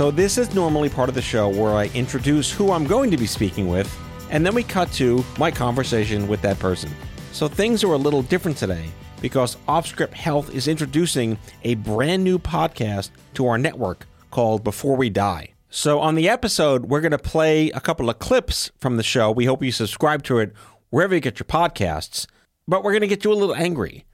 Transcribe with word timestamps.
So, 0.00 0.10
this 0.10 0.38
is 0.38 0.54
normally 0.54 0.88
part 0.88 1.10
of 1.10 1.14
the 1.14 1.20
show 1.20 1.50
where 1.50 1.72
I 1.72 1.90
introduce 1.92 2.50
who 2.50 2.72
I'm 2.72 2.86
going 2.86 3.10
to 3.10 3.18
be 3.18 3.26
speaking 3.26 3.68
with, 3.68 3.94
and 4.30 4.46
then 4.46 4.54
we 4.54 4.62
cut 4.62 4.90
to 4.92 5.22
my 5.38 5.50
conversation 5.50 6.26
with 6.26 6.40
that 6.40 6.58
person. 6.58 6.90
So, 7.32 7.48
things 7.48 7.84
are 7.84 7.92
a 7.92 7.98
little 7.98 8.22
different 8.22 8.56
today 8.56 8.86
because 9.20 9.56
OffScrip 9.68 10.14
Health 10.14 10.54
is 10.54 10.68
introducing 10.68 11.36
a 11.64 11.74
brand 11.74 12.24
new 12.24 12.38
podcast 12.38 13.10
to 13.34 13.46
our 13.46 13.58
network 13.58 14.06
called 14.30 14.64
Before 14.64 14.96
We 14.96 15.10
Die. 15.10 15.52
So, 15.68 16.00
on 16.00 16.14
the 16.14 16.30
episode, 16.30 16.86
we're 16.86 17.02
going 17.02 17.10
to 17.10 17.18
play 17.18 17.68
a 17.68 17.80
couple 17.80 18.08
of 18.08 18.18
clips 18.18 18.70
from 18.78 18.96
the 18.96 19.02
show. 19.02 19.30
We 19.30 19.44
hope 19.44 19.62
you 19.62 19.70
subscribe 19.70 20.22
to 20.22 20.38
it 20.38 20.54
wherever 20.88 21.14
you 21.14 21.20
get 21.20 21.38
your 21.38 21.44
podcasts, 21.44 22.26
but 22.66 22.82
we're 22.82 22.92
going 22.92 23.02
to 23.02 23.06
get 23.06 23.22
you 23.22 23.34
a 23.34 23.34
little 23.34 23.54
angry 23.54 24.06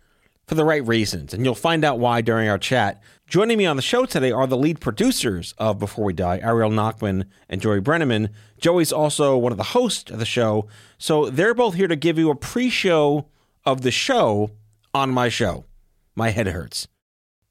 for 0.46 0.54
the 0.54 0.64
right 0.64 0.86
reasons, 0.86 1.34
and 1.34 1.44
you'll 1.44 1.56
find 1.56 1.84
out 1.84 1.98
why 1.98 2.20
during 2.20 2.48
our 2.48 2.58
chat. 2.58 3.02
Joining 3.26 3.58
me 3.58 3.66
on 3.66 3.74
the 3.74 3.82
show 3.82 4.06
today 4.06 4.30
are 4.30 4.46
the 4.46 4.56
lead 4.56 4.80
producers 4.80 5.54
of 5.58 5.80
Before 5.80 6.04
We 6.04 6.12
Die, 6.12 6.38
Ariel 6.40 6.70
Nachmann 6.70 7.24
and 7.48 7.60
Joey 7.60 7.80
Brenneman. 7.80 8.30
Joey's 8.58 8.92
also 8.92 9.36
one 9.36 9.50
of 9.50 9.58
the 9.58 9.64
hosts 9.64 10.10
of 10.10 10.20
the 10.20 10.24
show, 10.24 10.68
so 10.98 11.28
they're 11.28 11.54
both 11.54 11.74
here 11.74 11.88
to 11.88 11.96
give 11.96 12.16
you 12.16 12.30
a 12.30 12.36
pre 12.36 12.70
show 12.70 13.26
of 13.64 13.80
the 13.80 13.90
show 13.90 14.52
on 14.94 15.10
my 15.10 15.28
show. 15.28 15.64
My 16.14 16.30
head 16.30 16.46
hurts. 16.46 16.86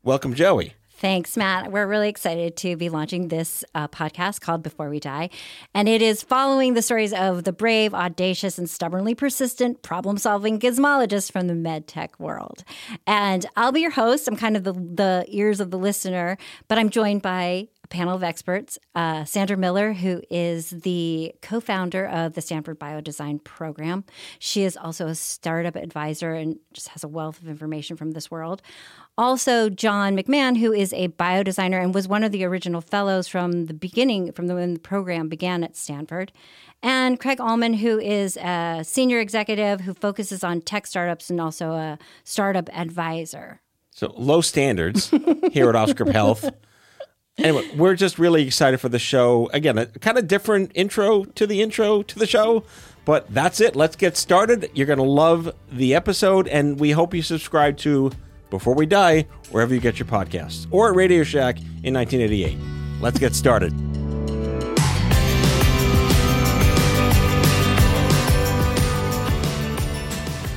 Welcome, 0.02 0.34
Joey. 0.34 0.76
Thanks, 0.98 1.36
Matt. 1.36 1.74
We're 1.74 1.88
really 1.88 2.08
excited 2.08 2.56
to 2.58 2.78
be 2.78 2.88
launching 2.88 3.28
this 3.28 3.66
uh, 3.76 3.90
podcast 3.90 4.40
called 4.40 4.64
Before 4.64 4.90
We 4.90 5.02
Die. 5.02 5.30
And 5.74 5.90
it 5.90 6.02
is 6.02 6.24
following 6.24 6.74
the 6.74 6.82
stories 6.82 7.12
of 7.12 7.44
the 7.44 7.52
brave, 7.52 7.94
audacious, 7.94 8.58
and 8.58 8.70
stubbornly 8.70 9.14
persistent 9.14 9.82
problem 9.82 10.18
solving 10.18 10.58
gizmologists 10.58 11.30
from 11.30 11.48
the 11.48 11.54
medtech 11.54 12.18
world. 12.18 12.64
And 13.06 13.46
I'll 13.58 13.74
be 13.74 13.82
your 13.82 13.92
host. 13.92 14.26
I'm 14.30 14.38
kind 14.38 14.56
of 14.56 14.64
the, 14.64 14.72
the 14.72 15.26
ears 15.28 15.60
of 15.60 15.70
the 15.70 15.78
listener, 15.78 16.38
but 16.70 16.78
I'm 16.78 16.90
joined 16.90 17.22
by 17.22 17.68
a 17.86 17.88
panel 17.88 18.16
of 18.16 18.24
experts. 18.24 18.80
Uh, 18.96 19.24
Sandra 19.26 19.56
Miller, 19.56 19.94
who 19.94 20.20
is 20.32 20.72
the 20.72 21.36
co 21.44 21.60
founder 21.60 22.08
of 22.08 22.34
the 22.34 22.42
Stanford 22.42 22.80
Biodesign 22.80 23.44
Program. 23.44 24.04
She 24.40 24.64
is 24.64 24.76
also 24.76 25.06
a 25.06 25.14
startup 25.14 25.76
advisor 25.76 26.34
and 26.34 26.58
just 26.74 26.88
has 26.90 27.04
a 27.04 27.08
wealth 27.08 27.40
of 27.40 27.48
information 27.48 27.96
from 27.96 28.12
this 28.12 28.32
world. 28.32 28.64
Also, 29.20 29.70
John 29.70 30.18
MacMahon, 30.18 30.58
who 30.58 30.74
is 30.74 30.94
a 30.94 31.10
biodesigner 31.10 31.82
and 31.82 31.94
was 31.94 32.08
one 32.08 32.24
of 32.24 32.32
the 32.32 32.44
original 32.44 32.82
fellows 32.82 33.28
from 33.28 33.68
the 33.68 33.74
beginning, 33.76 34.32
from 34.32 34.48
the, 34.48 34.56
when 34.56 34.74
the 34.74 34.80
program 34.80 35.30
began 35.30 35.64
at 35.64 35.76
Stanford. 35.76 36.32
And 36.82 37.20
Craig 37.20 37.40
Ullman, 37.40 37.76
who 37.76 38.00
is 38.00 38.36
a 38.38 38.82
senior 38.84 39.20
executive 39.20 39.82
who 39.82 39.94
focuses 39.94 40.44
on 40.44 40.62
tech 40.62 40.88
startups 40.88 41.30
and 41.30 41.40
also 41.40 41.74
a 41.74 42.00
startup 42.24 42.68
advisor. 42.76 43.62
So, 43.92 44.12
low 44.18 44.42
standards 44.42 45.10
here 45.52 45.70
at 45.70 45.76
OffScrip 45.76 46.12
Health. 46.12 46.50
Anyway, 47.38 47.70
we're 47.76 47.96
just 47.96 48.18
really 48.18 48.48
excited 48.48 48.80
for 48.80 48.88
the 48.88 49.00
show. 49.00 49.50
Again, 49.52 49.78
a 49.78 49.86
kind 49.88 50.18
of 50.18 50.28
different 50.28 50.72
intro 50.74 51.26
to 51.26 51.46
the 51.46 51.62
intro 51.62 52.02
to 52.02 52.18
the 52.18 52.26
show, 52.26 52.64
but 53.04 53.32
that's 53.34 53.60
it. 53.60 53.76
Let's 53.76 53.98
get 53.98 54.16
started. 54.16 54.72
You're 54.74 54.88
going 54.88 55.00
to 55.00 55.04
love 55.04 55.54
the 55.70 55.94
episode, 55.96 56.48
and 56.48 56.80
we 56.80 56.92
hope 56.92 57.14
you 57.14 57.22
subscribe 57.22 57.76
to 57.80 58.12
before 58.50 58.74
We 58.74 58.86
Die, 58.86 59.24
wherever 59.52 59.74
you 59.74 59.82
get 59.82 60.00
your 60.00 60.08
podcasts, 60.08 60.66
or 60.72 60.90
at 60.90 60.96
Radio 60.96 61.24
Shack 61.24 61.58
in 61.84 61.94
1988. 61.94 62.58
Let's 63.02 63.20
get 63.20 63.36
started. 63.36 63.74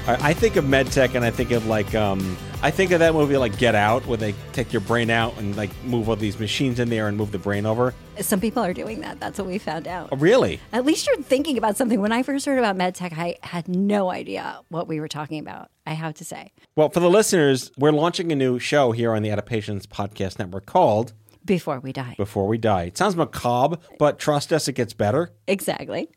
I 0.06 0.32
think 0.32 0.56
of 0.56 0.64
MedTech 0.64 1.14
and 1.14 1.24
I 1.24 1.30
think 1.30 1.50
of 1.50 1.66
like, 1.66 1.94
um, 1.94 2.38
I 2.60 2.72
think 2.72 2.90
of 2.90 2.98
that 2.98 3.14
movie 3.14 3.36
like 3.36 3.56
Get 3.56 3.76
Out, 3.76 4.04
where 4.06 4.16
they 4.16 4.34
take 4.52 4.72
your 4.72 4.80
brain 4.80 5.10
out 5.10 5.38
and 5.38 5.56
like 5.56 5.70
move 5.84 6.08
all 6.08 6.16
these 6.16 6.40
machines 6.40 6.80
in 6.80 6.88
there 6.88 7.06
and 7.06 7.16
move 7.16 7.30
the 7.30 7.38
brain 7.38 7.64
over. 7.66 7.94
Some 8.20 8.40
people 8.40 8.64
are 8.64 8.74
doing 8.74 9.00
that. 9.02 9.20
That's 9.20 9.38
what 9.38 9.46
we 9.46 9.58
found 9.58 9.86
out. 9.86 10.08
Oh, 10.10 10.16
really? 10.16 10.58
At 10.72 10.84
least 10.84 11.06
you're 11.06 11.18
thinking 11.18 11.56
about 11.56 11.76
something. 11.76 12.00
When 12.00 12.10
I 12.10 12.24
first 12.24 12.46
heard 12.46 12.58
about 12.58 12.76
MedTech, 12.76 13.12
I 13.16 13.36
had 13.44 13.68
no 13.68 14.10
idea 14.10 14.60
what 14.70 14.88
we 14.88 14.98
were 14.98 15.06
talking 15.06 15.38
about, 15.38 15.70
I 15.86 15.92
have 15.92 16.14
to 16.14 16.24
say. 16.24 16.50
Well, 16.74 16.88
for 16.90 16.98
the 16.98 17.08
listeners, 17.08 17.70
we're 17.78 17.92
launching 17.92 18.32
a 18.32 18.36
new 18.36 18.58
show 18.58 18.90
here 18.90 19.12
on 19.12 19.22
the 19.22 19.30
Adaptations 19.30 19.86
Podcast 19.86 20.40
Network 20.40 20.66
called 20.66 21.12
Before 21.44 21.78
We 21.78 21.92
Die. 21.92 22.16
Before 22.18 22.48
We 22.48 22.58
Die. 22.58 22.82
It 22.82 22.98
sounds 22.98 23.14
macabre, 23.14 23.78
but 24.00 24.18
trust 24.18 24.52
us, 24.52 24.66
it 24.66 24.72
gets 24.72 24.94
better. 24.94 25.30
Exactly 25.46 26.08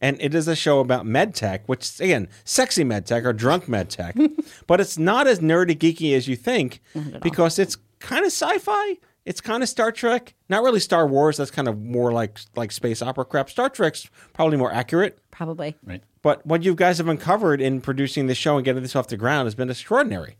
and 0.00 0.16
it 0.20 0.34
is 0.34 0.48
a 0.48 0.56
show 0.56 0.80
about 0.80 1.06
medtech, 1.06 1.60
which 1.66 2.00
again, 2.00 2.28
sexy 2.44 2.84
medtech 2.84 3.24
or 3.24 3.32
drunk 3.32 3.66
medtech, 3.66 4.44
but 4.66 4.80
it's 4.80 4.98
not 4.98 5.26
as 5.26 5.40
nerdy 5.40 5.76
geeky 5.76 6.16
as 6.16 6.28
you 6.28 6.36
think 6.36 6.80
because 7.20 7.58
it's 7.58 7.76
kind 7.98 8.24
of 8.24 8.32
sci-fi. 8.32 8.98
It's 9.24 9.42
kind 9.42 9.62
of 9.62 9.68
Star 9.68 9.92
Trek, 9.92 10.34
not 10.48 10.62
really 10.62 10.80
Star 10.80 11.06
Wars. 11.06 11.36
That's 11.36 11.50
kind 11.50 11.68
of 11.68 11.78
more 11.78 12.12
like 12.12 12.40
like 12.56 12.72
space 12.72 13.02
opera 13.02 13.26
crap. 13.26 13.50
Star 13.50 13.68
Trek's 13.68 14.08
probably 14.32 14.56
more 14.56 14.72
accurate, 14.72 15.18
probably. 15.30 15.76
Right. 15.84 16.02
But 16.22 16.46
what 16.46 16.62
you 16.62 16.74
guys 16.74 16.96
have 16.98 17.08
uncovered 17.08 17.60
in 17.60 17.82
producing 17.82 18.26
this 18.26 18.38
show 18.38 18.56
and 18.56 18.64
getting 18.64 18.82
this 18.82 18.96
off 18.96 19.08
the 19.08 19.18
ground 19.18 19.46
has 19.46 19.54
been 19.54 19.68
extraordinary. 19.68 20.38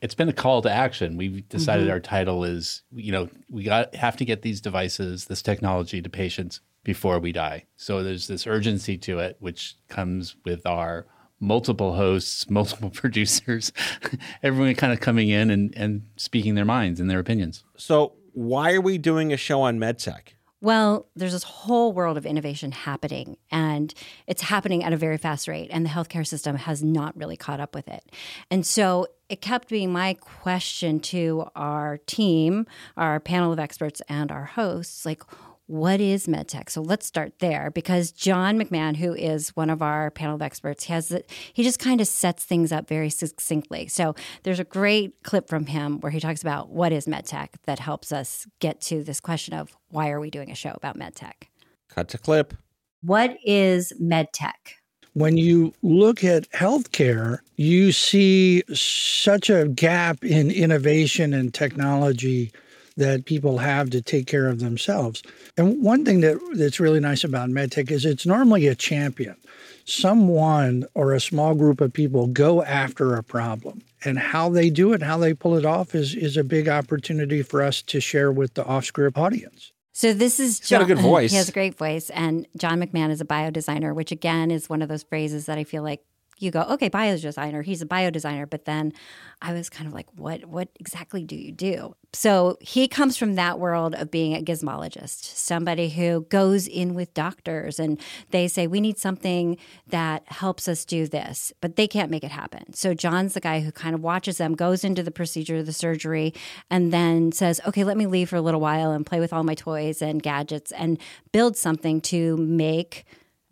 It's 0.00 0.14
been 0.14 0.28
a 0.28 0.32
call 0.32 0.62
to 0.62 0.70
action. 0.70 1.16
We've 1.16 1.48
decided 1.48 1.84
mm-hmm. 1.84 1.92
our 1.92 2.00
title 2.00 2.44
is, 2.44 2.82
you 2.92 3.12
know, 3.12 3.28
we 3.50 3.64
got 3.64 3.94
have 3.94 4.16
to 4.18 4.24
get 4.24 4.42
these 4.42 4.60
devices, 4.60 5.26
this 5.26 5.42
technology 5.42 6.00
to 6.00 6.08
patients 6.08 6.60
before 6.84 7.18
we 7.18 7.32
die. 7.32 7.66
So 7.76 8.02
there's 8.02 8.26
this 8.26 8.46
urgency 8.46 8.98
to 8.98 9.18
it, 9.18 9.36
which 9.40 9.76
comes 9.88 10.36
with 10.44 10.66
our 10.66 11.06
multiple 11.40 11.94
hosts, 11.94 12.48
multiple 12.50 12.90
producers, 12.90 13.72
everyone 14.42 14.74
kind 14.74 14.92
of 14.92 15.00
coming 15.00 15.28
in 15.28 15.50
and, 15.50 15.74
and 15.76 16.02
speaking 16.16 16.54
their 16.54 16.64
minds 16.64 17.00
and 17.00 17.10
their 17.10 17.18
opinions. 17.18 17.64
So, 17.76 18.14
why 18.34 18.72
are 18.72 18.80
we 18.80 18.96
doing 18.96 19.30
a 19.30 19.36
show 19.36 19.60
on 19.60 19.78
MedTech? 19.78 20.34
Well, 20.62 21.08
there's 21.16 21.32
this 21.32 21.42
whole 21.42 21.92
world 21.92 22.16
of 22.16 22.24
innovation 22.24 22.70
happening, 22.70 23.36
and 23.50 23.92
it's 24.28 24.42
happening 24.42 24.84
at 24.84 24.92
a 24.92 24.96
very 24.96 25.18
fast 25.18 25.48
rate, 25.48 25.68
and 25.72 25.84
the 25.84 25.90
healthcare 25.90 26.24
system 26.24 26.54
has 26.54 26.84
not 26.84 27.16
really 27.16 27.36
caught 27.36 27.58
up 27.58 27.74
with 27.74 27.88
it. 27.88 28.04
And 28.48 28.64
so 28.64 29.08
it 29.28 29.40
kept 29.40 29.68
being 29.68 29.92
my 29.92 30.14
question 30.14 31.00
to 31.00 31.46
our 31.56 31.98
team, 32.06 32.66
our 32.96 33.18
panel 33.18 33.52
of 33.52 33.58
experts, 33.58 34.00
and 34.08 34.30
our 34.30 34.44
hosts 34.44 35.04
like, 35.04 35.24
what 35.72 36.02
is 36.02 36.26
medtech? 36.26 36.68
So 36.68 36.82
let's 36.82 37.06
start 37.06 37.38
there 37.38 37.70
because 37.70 38.12
John 38.12 38.58
MacMahon, 38.58 38.96
who 38.96 39.14
is 39.14 39.56
one 39.56 39.70
of 39.70 39.80
our 39.80 40.10
panel 40.10 40.34
of 40.34 40.42
experts, 40.42 40.84
has 40.84 41.08
the, 41.08 41.24
he 41.54 41.62
just 41.62 41.78
kind 41.78 41.98
of 42.02 42.06
sets 42.06 42.44
things 42.44 42.72
up 42.72 42.86
very 42.86 43.08
succinctly. 43.08 43.88
So 43.88 44.14
there's 44.42 44.60
a 44.60 44.64
great 44.64 45.22
clip 45.22 45.48
from 45.48 45.64
him 45.64 46.00
where 46.00 46.12
he 46.12 46.20
talks 46.20 46.42
about 46.42 46.68
what 46.68 46.92
is 46.92 47.06
medtech 47.06 47.54
that 47.64 47.78
helps 47.78 48.12
us 48.12 48.46
get 48.58 48.82
to 48.82 49.02
this 49.02 49.18
question 49.18 49.54
of 49.54 49.74
why 49.88 50.10
are 50.10 50.20
we 50.20 50.28
doing 50.28 50.50
a 50.50 50.54
show 50.54 50.72
about 50.74 50.98
medtech? 50.98 51.44
Cut 51.88 52.06
to 52.08 52.18
clip. 52.18 52.52
What 53.00 53.38
is 53.42 53.94
medtech? 53.98 54.74
When 55.14 55.38
you 55.38 55.72
look 55.80 56.22
at 56.22 56.50
healthcare, 56.50 57.38
you 57.56 57.92
see 57.92 58.62
such 58.74 59.48
a 59.48 59.68
gap 59.68 60.22
in 60.22 60.50
innovation 60.50 61.32
and 61.32 61.52
technology 61.54 62.52
that 62.96 63.26
people 63.26 63.58
have 63.58 63.90
to 63.90 64.02
take 64.02 64.26
care 64.26 64.48
of 64.48 64.60
themselves. 64.60 65.22
And 65.56 65.82
one 65.82 66.04
thing 66.04 66.20
that, 66.20 66.38
that's 66.54 66.80
really 66.80 67.00
nice 67.00 67.24
about 67.24 67.50
medtech 67.50 67.90
is 67.90 68.04
it's 68.04 68.26
normally 68.26 68.66
a 68.66 68.74
champion. 68.74 69.36
Someone 69.84 70.84
or 70.94 71.12
a 71.12 71.20
small 71.20 71.54
group 71.54 71.80
of 71.80 71.92
people 71.92 72.26
go 72.28 72.62
after 72.62 73.16
a 73.16 73.22
problem. 73.22 73.82
And 74.04 74.18
how 74.18 74.48
they 74.48 74.70
do 74.70 74.92
it, 74.92 75.02
how 75.02 75.18
they 75.18 75.34
pull 75.34 75.56
it 75.56 75.64
off 75.64 75.94
is, 75.94 76.14
is 76.14 76.36
a 76.36 76.44
big 76.44 76.68
opportunity 76.68 77.42
for 77.42 77.62
us 77.62 77.82
to 77.82 78.00
share 78.00 78.32
with 78.32 78.54
the 78.54 78.64
off 78.64 78.84
script 78.84 79.16
audience. 79.16 79.72
So 79.92 80.12
this 80.12 80.40
is 80.40 80.58
John. 80.58 80.80
He's 80.80 80.88
got 80.88 80.90
a 80.90 80.94
good 80.94 81.02
voice. 81.02 81.30
He 81.32 81.36
has 81.36 81.50
a 81.50 81.52
great 81.52 81.76
voice, 81.76 82.10
and 82.10 82.46
John 82.56 82.80
MacMahon 82.80 83.10
is 83.10 83.20
a 83.20 83.26
bio 83.26 83.50
designer, 83.50 83.92
which 83.92 84.10
again 84.10 84.50
is 84.50 84.68
one 84.68 84.80
of 84.80 84.88
those 84.88 85.02
phrases 85.02 85.46
that 85.46 85.58
I 85.58 85.64
feel 85.64 85.82
like 85.82 86.02
you 86.42 86.50
go, 86.50 86.62
okay, 86.62 86.88
bio 86.88 87.16
designer, 87.16 87.62
he's 87.62 87.82
a 87.82 87.86
bio 87.86 88.10
designer. 88.10 88.46
But 88.46 88.64
then 88.64 88.92
I 89.40 89.52
was 89.52 89.68
kind 89.68 89.86
of 89.86 89.94
like, 89.94 90.06
what 90.14 90.44
what 90.46 90.68
exactly 90.78 91.24
do 91.24 91.36
you 91.36 91.52
do? 91.52 91.94
So 92.14 92.58
he 92.60 92.88
comes 92.88 93.16
from 93.16 93.36
that 93.36 93.58
world 93.58 93.94
of 93.94 94.10
being 94.10 94.34
a 94.34 94.42
gizmologist, 94.42 95.34
somebody 95.34 95.88
who 95.88 96.26
goes 96.28 96.66
in 96.66 96.92
with 96.92 97.14
doctors 97.14 97.80
and 97.80 97.98
they 98.30 98.48
say, 98.48 98.66
we 98.66 98.80
need 98.80 98.98
something 98.98 99.56
that 99.88 100.22
helps 100.26 100.68
us 100.68 100.84
do 100.84 101.06
this, 101.06 101.54
but 101.62 101.76
they 101.76 101.88
can't 101.88 102.10
make 102.10 102.22
it 102.22 102.30
happen. 102.30 102.74
So 102.74 102.92
John's 102.92 103.32
the 103.32 103.40
guy 103.40 103.60
who 103.60 103.72
kind 103.72 103.94
of 103.94 104.02
watches 104.02 104.36
them, 104.36 104.54
goes 104.54 104.84
into 104.84 105.02
the 105.02 105.10
procedure, 105.10 105.62
the 105.62 105.72
surgery, 105.72 106.34
and 106.68 106.92
then 106.92 107.32
says, 107.32 107.62
okay, 107.66 107.82
let 107.82 107.96
me 107.96 108.06
leave 108.06 108.28
for 108.28 108.36
a 108.36 108.42
little 108.42 108.60
while 108.60 108.92
and 108.92 109.06
play 109.06 109.18
with 109.18 109.32
all 109.32 109.42
my 109.42 109.54
toys 109.54 110.02
and 110.02 110.22
gadgets 110.22 110.70
and 110.72 110.98
build 111.32 111.56
something 111.56 112.02
to 112.02 112.36
make 112.36 113.06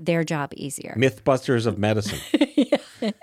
their 0.05 0.25
job 0.25 0.52
easier. 0.56 0.94
Mythbusters 0.99 1.67
of 1.67 1.79
medicine. 1.79 2.19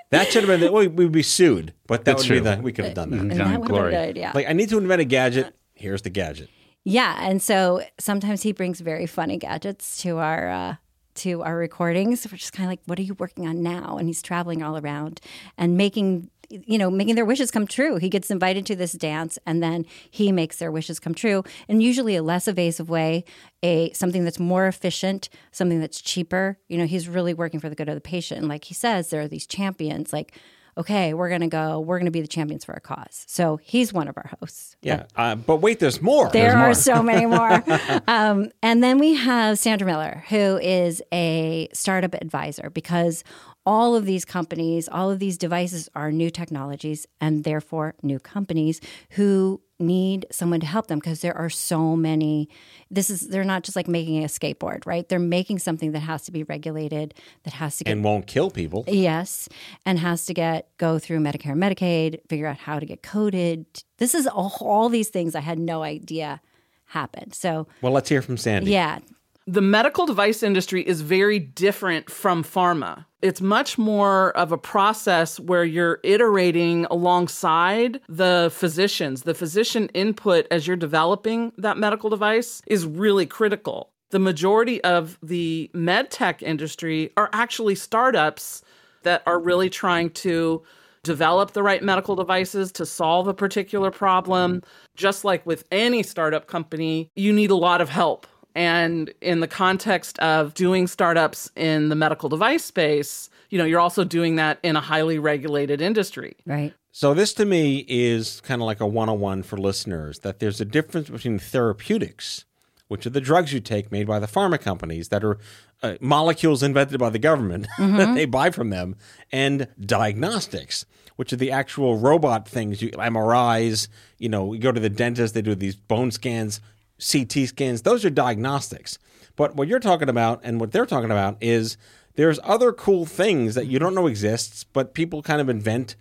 That 0.09 0.29
should 0.31 0.43
have 0.47 0.59
been. 0.59 0.71
Well, 0.71 0.87
we'd 0.87 1.11
be 1.11 1.21
sued, 1.21 1.73
but 1.85 2.05
that 2.05 2.17
That's 2.17 2.23
would 2.23 2.27
true. 2.27 2.35
be 2.37 2.55
the. 2.55 2.59
We 2.63 2.71
could 2.71 2.85
have 2.85 2.93
done 2.95 3.11
that. 3.11 3.19
And 3.19 3.29
John 3.31 3.51
that 3.51 3.59
would 3.59 3.67
have 3.67 3.77
Glory. 3.77 3.91
been 3.91 3.99
a 4.01 4.05
good 4.05 4.09
idea. 4.09 4.31
Like, 4.33 4.49
I 4.49 4.53
need 4.53 4.69
to 4.69 4.77
invent 4.79 5.01
a 5.01 5.05
gadget. 5.05 5.53
Here's 5.75 6.01
the 6.01 6.09
gadget. 6.09 6.49
Yeah, 6.83 7.15
and 7.19 7.41
so 7.43 7.83
sometimes 7.99 8.41
he 8.41 8.53
brings 8.53 8.79
very 8.79 9.05
funny 9.05 9.37
gadgets 9.37 10.01
to 10.01 10.17
our 10.17 10.49
uh, 10.49 10.75
to 11.15 11.43
our 11.43 11.55
recordings. 11.57 12.25
We're 12.31 12.37
just 12.37 12.53
kind 12.53 12.65
of 12.65 12.71
like, 12.71 12.79
"What 12.85 12.97
are 12.97 13.03
you 13.03 13.13
working 13.15 13.45
on 13.47 13.61
now?" 13.61 13.97
And 13.97 14.07
he's 14.07 14.21
traveling 14.23 14.63
all 14.63 14.77
around 14.77 15.19
and 15.57 15.77
making 15.77 16.31
you 16.49 16.77
know 16.77 16.89
making 16.89 17.15
their 17.15 17.25
wishes 17.25 17.51
come 17.51 17.67
true. 17.67 17.97
He 17.97 18.09
gets 18.09 18.31
invited 18.31 18.65
to 18.67 18.75
this 18.75 18.93
dance, 18.93 19.37
and 19.45 19.61
then 19.61 19.85
he 20.09 20.31
makes 20.31 20.57
their 20.57 20.71
wishes 20.71 20.99
come 20.99 21.13
true, 21.13 21.43
and 21.67 21.81
usually 21.81 22.15
a 22.15 22.23
less 22.23 22.47
evasive 22.47 22.89
way, 22.89 23.23
a 23.63 23.91
something 23.93 24.23
that's 24.23 24.39
more 24.39 24.67
efficient, 24.67 25.29
something 25.51 25.79
that's 25.79 26.01
cheaper. 26.01 26.57
You 26.67 26.77
know, 26.77 26.85
he's 26.85 27.07
really 27.07 27.33
working 27.33 27.59
for 27.59 27.69
the 27.69 27.75
good 27.75 27.89
of 27.89 27.95
the 27.95 28.01
patient. 28.01 28.39
And 28.39 28.49
like 28.49 28.65
he 28.65 28.73
says, 28.73 29.09
there 29.09 29.21
are 29.21 29.27
these 29.27 29.47
champions, 29.47 30.13
like. 30.13 30.33
Okay, 30.77 31.13
we're 31.13 31.29
gonna 31.29 31.47
go. 31.47 31.79
We're 31.79 31.97
gonna 31.97 32.11
be 32.11 32.21
the 32.21 32.27
champions 32.27 32.63
for 32.63 32.73
our 32.73 32.79
cause. 32.79 33.25
So 33.27 33.57
he's 33.57 33.91
one 33.91 34.07
of 34.07 34.15
our 34.17 34.29
hosts. 34.39 34.75
Yeah, 34.81 35.05
uh, 35.15 35.35
but 35.35 35.57
wait, 35.57 35.79
there's 35.79 36.01
more. 36.01 36.29
There 36.29 36.55
are 36.55 36.73
so 36.73 37.01
many 37.01 37.25
more. 37.37 37.63
um, 38.07 38.51
and 38.61 38.83
then 38.83 38.99
we 38.99 39.15
have 39.15 39.57
Sandra 39.57 39.87
Miller, 39.87 40.23
who 40.29 40.57
is 40.57 41.01
a 41.11 41.67
startup 41.73 42.13
advisor, 42.13 42.69
because 42.69 43.23
all 43.65 43.95
of 43.95 44.05
these 44.05 44.23
companies, 44.23 44.87
all 44.87 45.11
of 45.11 45.19
these 45.19 45.37
devices 45.37 45.89
are 45.93 46.11
new 46.11 46.29
technologies 46.29 47.05
and 47.19 47.43
therefore 47.43 47.95
new 48.01 48.19
companies 48.19 48.79
who 49.11 49.59
need 49.79 50.25
someone 50.31 50.59
to 50.59 50.65
help 50.65 50.87
them 50.87 50.97
because 50.99 51.21
there 51.21 51.37
are 51.37 51.49
so 51.49 51.95
many 51.95 52.49
this 52.89 53.09
is 53.09 53.27
they're 53.27 53.43
not 53.43 53.63
just 53.63 53.75
like 53.75 53.87
making 53.87 54.23
a 54.23 54.27
skateboard 54.27 54.85
right 54.85 55.07
they're 55.09 55.19
making 55.19 55.59
something 55.59 55.91
that 55.91 55.99
has 55.99 56.23
to 56.23 56.31
be 56.31 56.43
regulated 56.43 57.13
that 57.43 57.53
has 57.53 57.77
to 57.77 57.83
get 57.83 57.91
and 57.91 58.03
won't 58.03 58.25
kill 58.27 58.49
people. 58.49 58.83
Yes, 58.87 59.47
and 59.85 59.99
has 59.99 60.25
to 60.25 60.33
get 60.33 60.67
go 60.77 60.97
through 60.99 61.19
Medicare 61.19 61.51
and 61.51 61.61
Medicaid, 61.61 62.19
figure 62.27 62.47
out 62.47 62.57
how 62.57 62.79
to 62.79 62.85
get 62.85 63.03
coded. 63.03 63.65
This 63.97 64.15
is 64.15 64.27
all, 64.27 64.55
all 64.61 64.89
these 64.89 65.09
things 65.09 65.35
I 65.35 65.41
had 65.41 65.59
no 65.59 65.83
idea 65.83 66.41
happened. 66.85 67.33
So 67.35 67.67
Well, 67.81 67.91
let's 67.91 68.09
hear 68.09 68.21
from 68.21 68.37
Sandy. 68.37 68.71
yeah, 68.71 68.99
the 69.47 69.61
medical 69.61 70.05
device 70.05 70.43
industry 70.43 70.85
is 70.85 70.99
very 70.99 71.39
different 71.39 72.11
from 72.11 72.43
pharma. 72.43 73.05
It's 73.21 73.39
much 73.39 73.77
more 73.77 74.35
of 74.37 74.51
a 74.51 74.57
process 74.57 75.39
where 75.39 75.63
you're 75.63 76.01
iterating 76.03 76.85
alongside 76.91 78.01
the 78.09 78.51
physicians. 78.53 79.23
The 79.23 79.33
physician 79.33 79.87
input 79.93 80.47
as 80.51 80.67
you're 80.67 80.75
developing 80.75 81.53
that 81.57 81.77
medical 81.77 82.09
device 82.09 82.61
is 82.67 82.85
really 82.85 83.25
critical. 83.25 83.89
The 84.09 84.19
majority 84.19 84.83
of 84.83 85.17
the 85.23 85.71
med 85.73 86.11
tech 86.11 86.43
industry 86.43 87.11
are 87.15 87.29
actually 87.31 87.75
startups 87.75 88.61
that 89.03 89.23
are 89.25 89.39
really 89.39 89.69
trying 89.69 90.09
to 90.09 90.61
develop 91.03 91.51
the 91.51 91.63
right 91.63 91.81
medical 91.81 92.17
devices 92.17 92.69
to 92.73 92.85
solve 92.85 93.29
a 93.29 93.33
particular 93.33 93.91
problem. 93.91 94.61
Just 94.97 95.23
like 95.23 95.45
with 95.45 95.63
any 95.71 96.03
startup 96.03 96.47
company, 96.47 97.09
you 97.15 97.31
need 97.31 97.49
a 97.49 97.55
lot 97.55 97.79
of 97.79 97.87
help. 97.87 98.27
And 98.57 99.13
in 99.21 99.39
the 99.39 99.47
context 99.47 100.17
of 100.17 100.55
doing 100.55 100.87
startups 100.87 101.51
in 101.55 101.89
the 101.89 101.95
medical 101.95 102.27
device 102.27 102.65
space, 102.65 103.29
you 103.51 103.59
know, 103.59 103.65
you're 103.65 103.79
also 103.79 104.03
doing 104.03 104.37
that 104.37 104.57
in 104.63 104.75
a 104.75 104.81
highly 104.81 105.19
regulated 105.19 105.79
industry. 105.79 106.35
right. 106.45 106.73
So 106.91 107.13
this 107.13 107.31
to 107.35 107.45
me 107.45 107.85
is 107.87 108.41
kind 108.41 108.59
of 108.59 108.65
like 108.65 108.79
a 108.79 108.87
one-on-one 108.87 109.43
for 109.43 109.57
listeners 109.57 110.21
that 110.21 110.39
there's 110.39 110.59
a 110.59 110.65
difference 110.65 111.11
between 111.11 111.37
therapeutics, 111.37 112.45
which 112.87 113.05
are 113.05 113.11
the 113.11 113.21
drugs 113.21 113.53
you 113.53 113.59
take 113.59 113.91
made 113.91 114.07
by 114.07 114.17
the 114.17 114.25
pharma 114.25 114.59
companies 114.59 115.09
that 115.09 115.23
are 115.23 115.37
uh, 115.83 115.93
molecules 116.01 116.63
invented 116.63 116.99
by 116.99 117.11
the 117.11 117.19
government 117.19 117.67
that 117.77 118.15
they 118.15 118.25
buy 118.25 118.49
from 118.49 118.71
them, 118.71 118.95
and 119.31 119.67
diagnostics, 119.79 120.87
which 121.17 121.31
are 121.31 121.35
the 121.35 121.51
actual 121.51 121.99
robot 121.99 122.49
things, 122.49 122.81
you 122.81 122.89
MRIs. 122.89 123.87
You 124.17 124.29
know, 124.29 124.53
you 124.53 124.59
go 124.59 124.71
to 124.71 124.79
the 124.79 124.89
dentist, 124.89 125.35
they 125.35 125.43
do 125.43 125.53
these 125.53 125.75
bone 125.75 126.09
scans, 126.09 126.59
CT 126.99 127.47
scans. 127.47 127.83
Those 127.83 128.03
are 128.05 128.09
diagnostics. 128.09 128.97
But 129.35 129.55
what 129.55 129.67
you're 129.67 129.79
talking 129.79 130.09
about 130.09 130.41
and 130.43 130.59
what 130.59 130.71
they're 130.71 130.85
talking 130.85 131.11
about 131.11 131.37
is 131.41 131.77
there's 132.15 132.39
other 132.43 132.73
cool 132.73 133.05
things 133.05 133.55
that 133.55 133.67
you 133.67 133.79
don't 133.79 133.95
know 133.95 134.07
exists, 134.07 134.63
but 134.63 134.93
people 134.93 135.21
kind 135.21 135.39
of 135.39 135.47
invent, 135.47 135.95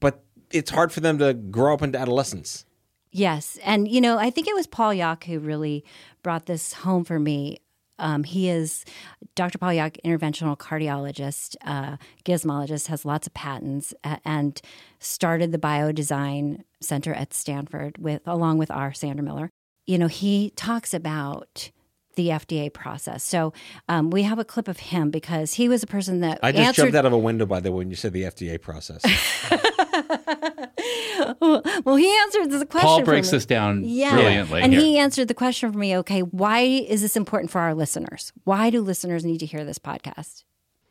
but 0.00 0.24
it's 0.50 0.70
hard 0.70 0.90
for 0.90 1.00
them 1.00 1.18
to 1.18 1.34
grow 1.34 1.74
up 1.74 1.82
into 1.82 1.98
adolescence. 1.98 2.64
Yes, 3.10 3.58
and 3.62 3.88
you 3.88 4.00
know, 4.00 4.18
I 4.18 4.30
think 4.30 4.48
it 4.48 4.54
was 4.54 4.66
Paul 4.66 4.92
Yock 4.92 5.24
who 5.24 5.38
really 5.38 5.84
brought 6.22 6.46
this 6.46 6.72
home 6.72 7.04
for 7.04 7.18
me. 7.18 7.58
Um, 7.98 8.22
he 8.22 8.48
is 8.48 8.84
Dr. 9.34 9.58
Paul 9.58 9.70
Yock, 9.70 9.96
interventional 10.04 10.56
cardiologist, 10.56 11.56
uh, 11.64 11.96
gizmologist, 12.24 12.86
has 12.86 13.04
lots 13.04 13.26
of 13.26 13.34
patents, 13.34 13.92
uh, 14.04 14.16
and 14.24 14.60
started 15.00 15.52
the 15.52 15.58
Biodesign 15.58 16.62
Center 16.80 17.12
at 17.12 17.34
Stanford 17.34 17.98
with 17.98 18.22
along 18.26 18.58
with 18.58 18.70
our 18.70 18.92
Sandra 18.92 19.24
Miller. 19.24 19.50
You 19.88 19.98
know, 19.98 20.06
he 20.06 20.50
talks 20.50 20.92
about 20.92 21.70
the 22.14 22.28
FDA 22.28 22.70
process. 22.70 23.24
So 23.24 23.54
um, 23.88 24.10
we 24.10 24.24
have 24.24 24.38
a 24.38 24.44
clip 24.44 24.68
of 24.68 24.78
him 24.78 25.10
because 25.10 25.54
he 25.54 25.68
was 25.68 25.82
a 25.82 25.86
person 25.86 26.20
that 26.20 26.40
I 26.42 26.52
just 26.52 26.66
answered 26.66 26.82
jumped 26.82 26.96
out 26.96 27.06
of 27.06 27.12
a 27.14 27.18
window, 27.18 27.46
by 27.46 27.60
the 27.60 27.70
way, 27.72 27.78
when 27.78 27.90
you 27.90 27.96
said 27.96 28.12
the 28.12 28.24
FDA 28.24 28.60
process. 28.60 29.02
well, 31.84 31.96
he 31.96 32.14
answered 32.18 32.50
the 32.50 32.66
question. 32.66 32.86
Paul 32.86 32.98
for 32.98 33.04
breaks 33.06 33.28
me. 33.28 33.36
this 33.36 33.46
down 33.46 33.84
yeah. 33.84 34.14
brilliantly. 34.14 34.60
And 34.60 34.72
here. 34.72 34.82
he 34.82 34.98
answered 34.98 35.28
the 35.28 35.34
question 35.34 35.72
for 35.72 35.78
me. 35.78 35.96
Okay, 35.98 36.20
why 36.20 36.60
is 36.60 37.00
this 37.00 37.16
important 37.16 37.50
for 37.50 37.60
our 37.60 37.74
listeners? 37.74 38.32
Why 38.44 38.70
do 38.70 38.82
listeners 38.82 39.24
need 39.24 39.38
to 39.38 39.46
hear 39.46 39.64
this 39.64 39.78
podcast? 39.78 40.42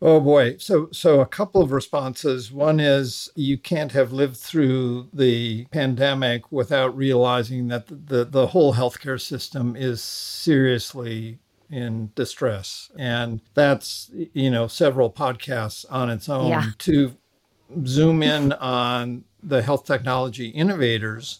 Oh 0.02 0.20
boy. 0.20 0.58
So 0.58 0.90
so 0.92 1.22
a 1.22 1.26
couple 1.26 1.62
of 1.62 1.72
responses. 1.72 2.52
One 2.52 2.80
is 2.80 3.30
you 3.36 3.58
can't 3.58 3.92
have 3.94 4.12
lived 4.14 4.38
through 4.38 5.10
the 5.14 5.66
pandemic 5.72 6.52
without 6.52 6.96
realizing 6.96 7.68
that 7.70 7.88
the, 7.88 7.96
the, 7.96 8.26
the 8.26 8.48
whole 8.48 8.76
healthcare 8.76 9.20
system 9.20 9.76
is 9.76 10.02
seriously 10.04 11.40
in 11.72 12.12
distress. 12.16 12.92
And 12.98 13.42
that's 13.56 14.12
you 14.34 14.52
know 14.52 14.68
several 14.68 15.12
podcasts 15.12 15.86
on 15.90 16.10
its 16.12 16.30
own 16.30 16.50
Yeah. 16.50 16.66
to 16.80 17.18
zoom 17.86 18.24
in 18.24 18.54
on 18.54 19.24
the 19.44 19.62
health 19.64 19.86
technology 19.86 20.50
innovators 20.50 21.40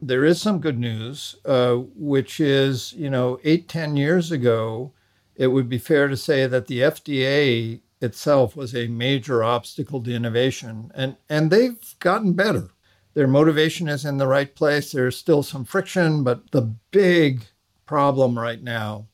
there 0.00 0.24
is 0.24 0.40
some 0.40 0.60
good 0.60 0.78
news, 0.78 1.36
uh, 1.44 1.74
which 1.96 2.40
is, 2.40 2.92
you 2.94 3.10
know, 3.10 3.40
eight, 3.44 3.68
ten 3.68 3.96
years 3.96 4.30
ago, 4.32 4.92
it 5.36 5.48
would 5.48 5.68
be 5.68 5.78
fair 5.78 6.08
to 6.08 6.16
say 6.16 6.46
that 6.46 6.68
the 6.68 6.80
FDA 6.80 7.80
itself 8.00 8.56
was 8.56 8.74
a 8.74 8.88
major 8.88 9.42
obstacle 9.42 10.02
to 10.02 10.14
innovation, 10.14 10.90
and 10.94 11.16
and 11.28 11.50
they've 11.50 11.94
gotten 11.98 12.32
better. 12.32 12.70
Their 13.14 13.26
motivation 13.26 13.88
is 13.88 14.04
in 14.04 14.18
the 14.18 14.28
right 14.28 14.54
place. 14.54 14.92
There's 14.92 15.16
still 15.16 15.42
some 15.42 15.64
friction, 15.64 16.22
but 16.22 16.50
the 16.52 16.62
big 16.90 17.46
problem 17.86 18.38
right 18.38 18.62
now 18.62 19.06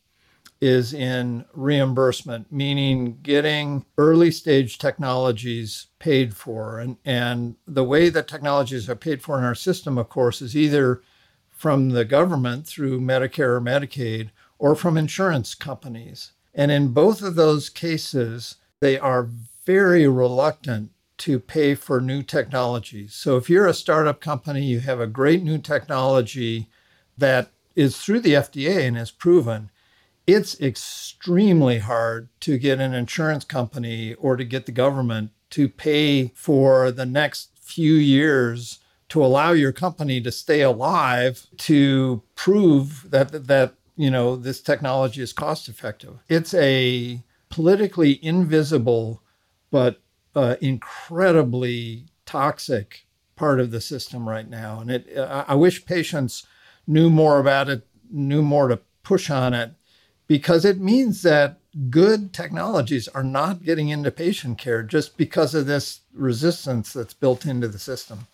is 0.60 0.94
in 0.94 1.44
reimbursement, 1.52 2.50
meaning 2.50 3.18
getting 3.22 3.84
early 3.98 4.30
stage 4.30 4.78
technologies 4.78 5.88
paid 5.98 6.34
for. 6.34 6.78
And, 6.78 6.96
and 7.04 7.56
the 7.66 7.84
way 7.84 8.08
that 8.08 8.28
technologies 8.28 8.88
are 8.88 8.96
paid 8.96 9.22
for 9.22 9.38
in 9.38 9.44
our 9.44 9.54
system, 9.54 9.98
of 9.98 10.08
course, 10.08 10.40
is 10.40 10.56
either 10.56 11.02
from 11.50 11.90
the 11.90 12.04
government 12.04 12.66
through 12.66 13.00
Medicare 13.00 13.56
or 13.56 13.60
Medicaid 13.60 14.30
or 14.58 14.74
from 14.74 14.96
insurance 14.96 15.54
companies. 15.54 16.32
And 16.54 16.70
in 16.70 16.88
both 16.88 17.22
of 17.22 17.34
those 17.34 17.68
cases, 17.68 18.56
they 18.84 18.98
are 18.98 19.30
very 19.64 20.06
reluctant 20.06 20.90
to 21.16 21.40
pay 21.40 21.74
for 21.74 22.02
new 22.02 22.22
technologies. 22.22 23.14
So 23.14 23.38
if 23.38 23.48
you're 23.48 23.66
a 23.66 23.72
startup 23.72 24.20
company, 24.20 24.62
you 24.62 24.80
have 24.80 25.00
a 25.00 25.06
great 25.06 25.42
new 25.42 25.56
technology 25.56 26.68
that 27.16 27.48
is 27.74 27.96
through 27.96 28.20
the 28.20 28.34
FDA 28.34 28.86
and 28.86 28.98
is 28.98 29.10
proven, 29.10 29.70
it's 30.26 30.60
extremely 30.60 31.78
hard 31.78 32.28
to 32.40 32.58
get 32.58 32.78
an 32.78 32.92
insurance 32.92 33.46
company 33.46 34.12
or 34.14 34.36
to 34.36 34.44
get 34.44 34.66
the 34.66 34.72
government 34.72 35.30
to 35.48 35.66
pay 35.66 36.28
for 36.34 36.90
the 36.90 37.06
next 37.06 37.52
few 37.58 37.94
years 37.94 38.80
to 39.08 39.24
allow 39.24 39.52
your 39.52 39.72
company 39.72 40.20
to 40.20 40.30
stay 40.30 40.60
alive 40.60 41.46
to 41.56 42.22
prove 42.34 43.10
that 43.10 43.46
that 43.46 43.72
you 43.96 44.10
know 44.10 44.36
this 44.36 44.60
technology 44.60 45.22
is 45.22 45.32
cost 45.32 45.68
effective 45.68 46.18
it's 46.28 46.52
a 46.54 47.22
politically 47.54 48.18
invisible 48.24 49.22
but 49.70 50.02
an 50.34 50.56
incredibly 50.60 52.04
toxic 52.26 53.06
part 53.36 53.60
of 53.60 53.70
the 53.70 53.80
system 53.80 54.28
right 54.28 54.50
now. 54.50 54.80
And 54.80 54.90
it, 54.90 55.16
I 55.16 55.54
wish 55.54 55.86
patients 55.86 56.44
knew 56.84 57.08
more 57.08 57.38
about 57.38 57.68
it, 57.68 57.86
knew 58.10 58.42
more 58.42 58.66
to 58.66 58.80
push 59.04 59.30
on 59.30 59.54
it, 59.54 59.70
because 60.26 60.64
it 60.64 60.80
means 60.80 61.22
that 61.22 61.60
good 61.90 62.32
technologies 62.32 63.06
are 63.06 63.22
not 63.22 63.62
getting 63.62 63.88
into 63.88 64.10
patient 64.10 64.58
care 64.58 64.82
just 64.82 65.16
because 65.16 65.54
of 65.54 65.66
this 65.66 66.00
resistance 66.12 66.92
that's 66.92 67.14
built 67.14 67.46
into 67.46 67.68
the 67.68 67.78
system. 67.78 68.26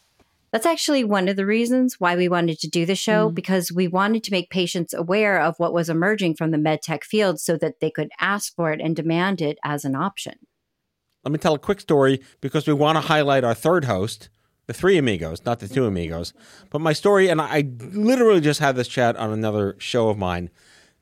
That's 0.52 0.66
actually 0.66 1.04
one 1.04 1.28
of 1.28 1.36
the 1.36 1.46
reasons 1.46 2.00
why 2.00 2.16
we 2.16 2.28
wanted 2.28 2.58
to 2.60 2.68
do 2.68 2.84
the 2.84 2.96
show 2.96 3.26
mm-hmm. 3.26 3.34
because 3.34 3.70
we 3.70 3.86
wanted 3.86 4.24
to 4.24 4.32
make 4.32 4.50
patients 4.50 4.92
aware 4.92 5.40
of 5.40 5.54
what 5.58 5.72
was 5.72 5.88
emerging 5.88 6.34
from 6.34 6.50
the 6.50 6.58
medtech 6.58 7.04
field 7.04 7.40
so 7.40 7.56
that 7.58 7.80
they 7.80 7.90
could 7.90 8.10
ask 8.20 8.54
for 8.54 8.72
it 8.72 8.80
and 8.80 8.96
demand 8.96 9.40
it 9.40 9.58
as 9.64 9.84
an 9.84 9.94
option. 9.94 10.34
Let 11.24 11.32
me 11.32 11.38
tell 11.38 11.54
a 11.54 11.58
quick 11.58 11.80
story 11.80 12.20
because 12.40 12.66
we 12.66 12.72
want 12.72 12.96
to 12.96 13.02
highlight 13.02 13.44
our 13.44 13.54
third 13.54 13.84
host, 13.84 14.28
the 14.66 14.72
three 14.72 14.96
amigos, 14.98 15.44
not 15.44 15.60
the 15.60 15.68
two 15.68 15.86
amigos. 15.86 16.32
But 16.70 16.80
my 16.80 16.94
story, 16.94 17.28
and 17.28 17.40
I 17.40 17.68
literally 17.92 18.40
just 18.40 18.60
had 18.60 18.74
this 18.74 18.88
chat 18.88 19.16
on 19.16 19.30
another 19.30 19.76
show 19.78 20.08
of 20.08 20.18
mine, 20.18 20.50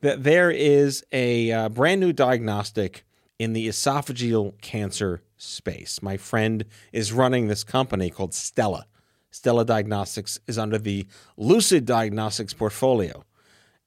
that 0.01 0.25
there 0.25 0.51
is 0.51 1.05
a 1.13 1.53
uh, 1.53 1.69
brand 1.69 2.01
new 2.01 2.13
diagnostic 2.13 3.05
in 3.39 3.53
the 3.53 3.69
esophageal 3.69 4.61
cancer 4.61 5.23
space. 5.37 6.03
My 6.03 6.17
friend 6.17 6.65
is 6.93 7.13
running 7.13 7.47
this 7.47 7.65
company 7.65 8.11
called 8.11 8.35
Stella. 8.35 8.87
Stella 9.31 9.65
Diagnostics 9.65 10.39
is 10.47 10.59
under 10.59 10.79
the 10.79 11.07
Lucid 11.37 11.85
Diagnostics 11.85 12.55
portfolio. 12.55 13.25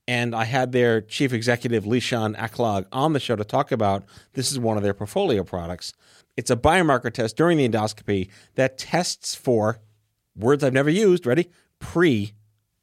And 0.07 0.35
I 0.35 0.45
had 0.45 0.71
their 0.71 1.01
chief 1.01 1.31
executive, 1.31 1.83
Lishan 1.85 2.35
Aklog, 2.35 2.85
on 2.91 3.13
the 3.13 3.19
show 3.19 3.35
to 3.35 3.43
talk 3.43 3.71
about 3.71 4.03
this 4.33 4.51
is 4.51 4.59
one 4.59 4.77
of 4.77 4.83
their 4.83 4.93
portfolio 4.93 5.43
products. 5.43 5.93
It's 6.35 6.51
a 6.51 6.55
biomarker 6.55 7.13
test 7.13 7.37
during 7.37 7.57
the 7.57 7.67
endoscopy 7.67 8.29
that 8.55 8.77
tests 8.77 9.35
for 9.35 9.79
words 10.35 10.63
I've 10.63 10.73
never 10.73 10.89
used, 10.89 11.25
ready? 11.25 11.49
Pre 11.79 12.33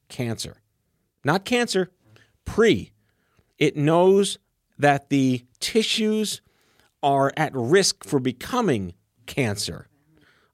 cancer. 0.08 0.58
Not 1.24 1.44
cancer, 1.44 1.90
pre. 2.44 2.92
It 3.58 3.76
knows 3.76 4.38
that 4.78 5.10
the 5.10 5.44
tissues 5.60 6.40
are 7.02 7.32
at 7.36 7.52
risk 7.54 8.04
for 8.04 8.20
becoming 8.20 8.94
cancer 9.26 9.88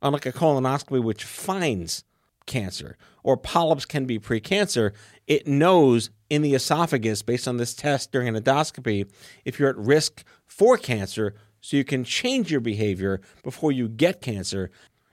Uh, 0.04 0.08
unlike 0.08 0.26
a 0.26 0.32
colonoscopy, 0.32 1.02
which 1.02 1.24
finds 1.24 2.04
cancer, 2.46 2.96
or 3.22 3.36
polyps 3.36 3.86
can 3.86 4.04
be 4.04 4.18
precancer, 4.18 4.92
it 5.26 5.46
knows 5.46 6.10
in 6.28 6.42
the 6.42 6.54
esophagus, 6.54 7.22
based 7.22 7.48
on 7.48 7.56
this 7.56 7.74
test 7.74 8.12
during 8.12 8.28
an 8.28 8.34
endoscopy, 8.34 9.10
if 9.44 9.58
you're 9.58 9.70
at 9.70 9.78
risk 9.78 10.22
for 10.46 10.76
cancer, 10.76 11.34
so 11.60 11.76
you 11.76 11.84
can 11.84 12.04
change 12.04 12.50
your 12.50 12.60
behavior 12.60 13.20
before 13.42 13.72
you 13.72 13.88
get 13.88 14.20
cancer. 14.20 14.70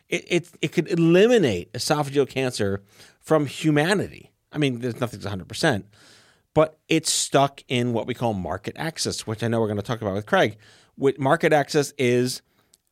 It, 0.10 0.25
it, 0.27 0.50
it 0.62 0.71
could 0.74 0.89
eliminate 0.89 1.71
esophageal 1.71 2.27
cancer 2.27 2.81
from 3.21 3.45
humanity. 3.45 4.31
I 4.51 4.57
mean, 4.57 4.79
there's 4.79 5.00
nothing's 5.00 5.25
100%, 5.25 5.86
but 6.53 6.77
it's 6.89 7.12
stuck 7.12 7.63
in 7.69 7.93
what 7.93 8.07
we 8.07 8.13
call 8.13 8.33
market 8.33 8.75
access, 8.75 9.25
which 9.25 9.41
I 9.41 9.48
know 9.48 9.62
we're 9.62 9.67
going 9.67 9.77
to 9.77 9.83
talk 9.83 10.01
about 10.01 10.15
with 10.15 10.25
Craig. 10.25 10.57
With 10.98 11.17
market 11.17 11.53
access 11.53 11.93
is 11.98 12.41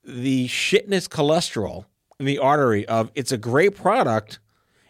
the 0.03 0.47
shitness 0.47 1.07
cholesterol 1.07 1.85
in 2.19 2.25
the 2.25 2.37
artery 2.37 2.87
of 2.87 3.11
it's 3.15 3.31
a 3.31 3.37
great 3.37 3.75
product, 3.75 4.39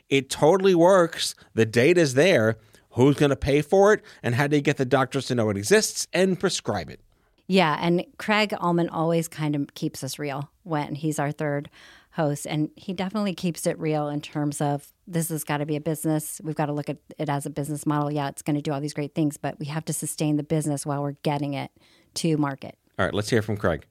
it 0.09 0.29
totally 0.29 0.75
works, 0.75 1.35
the 1.53 1.65
data's 1.65 2.15
there, 2.15 2.57
who's 2.91 3.15
going 3.15 3.29
to 3.29 3.35
pay 3.35 3.61
for 3.61 3.93
it, 3.93 4.01
and 4.23 4.35
how 4.35 4.47
do 4.47 4.55
you 4.55 4.61
get 4.61 4.77
the 4.77 4.85
doctors 4.85 5.27
to 5.27 5.35
know 5.35 5.49
it 5.49 5.57
exists 5.57 6.07
and 6.13 6.39
prescribe 6.39 6.89
it? 6.89 6.99
Yeah, 7.47 7.77
and 7.81 8.05
Craig 8.17 8.53
Ullman 8.59 8.89
always 8.89 9.27
kind 9.27 9.55
of 9.55 9.73
keeps 9.73 10.03
us 10.03 10.19
real 10.19 10.51
when 10.63 10.95
he's 10.95 11.17
our 11.19 11.31
third 11.31 11.69
host, 12.11 12.45
and 12.45 12.69
he 12.75 12.93
definitely 12.93 13.33
keeps 13.33 13.65
it 13.65 13.77
real 13.79 14.07
in 14.07 14.21
terms 14.21 14.61
of 14.61 14.91
this 15.07 15.29
has 15.29 15.43
got 15.43 15.57
to 15.57 15.65
be 15.65 15.75
a 15.75 15.81
business. 15.81 16.41
We've 16.43 16.55
got 16.55 16.67
to 16.67 16.73
look 16.73 16.89
at 16.89 16.97
it 17.17 17.29
as 17.29 17.45
a 17.45 17.49
business 17.49 17.85
model. 17.85 18.11
Yeah, 18.11 18.27
it's 18.29 18.41
going 18.41 18.55
to 18.55 18.61
do 18.61 18.71
all 18.71 18.81
these 18.81 18.93
great 18.93 19.15
things, 19.15 19.37
but 19.37 19.57
we 19.59 19.65
have 19.67 19.85
to 19.85 19.93
sustain 19.93 20.37
the 20.37 20.43
business 20.43 20.85
while 20.85 21.01
we're 21.01 21.17
getting 21.23 21.53
it 21.53 21.71
to 22.15 22.37
market. 22.37 22.77
All 22.97 23.05
right, 23.05 23.13
let's 23.13 23.29
hear 23.29 23.41
from 23.41 23.57
Craig. 23.57 23.85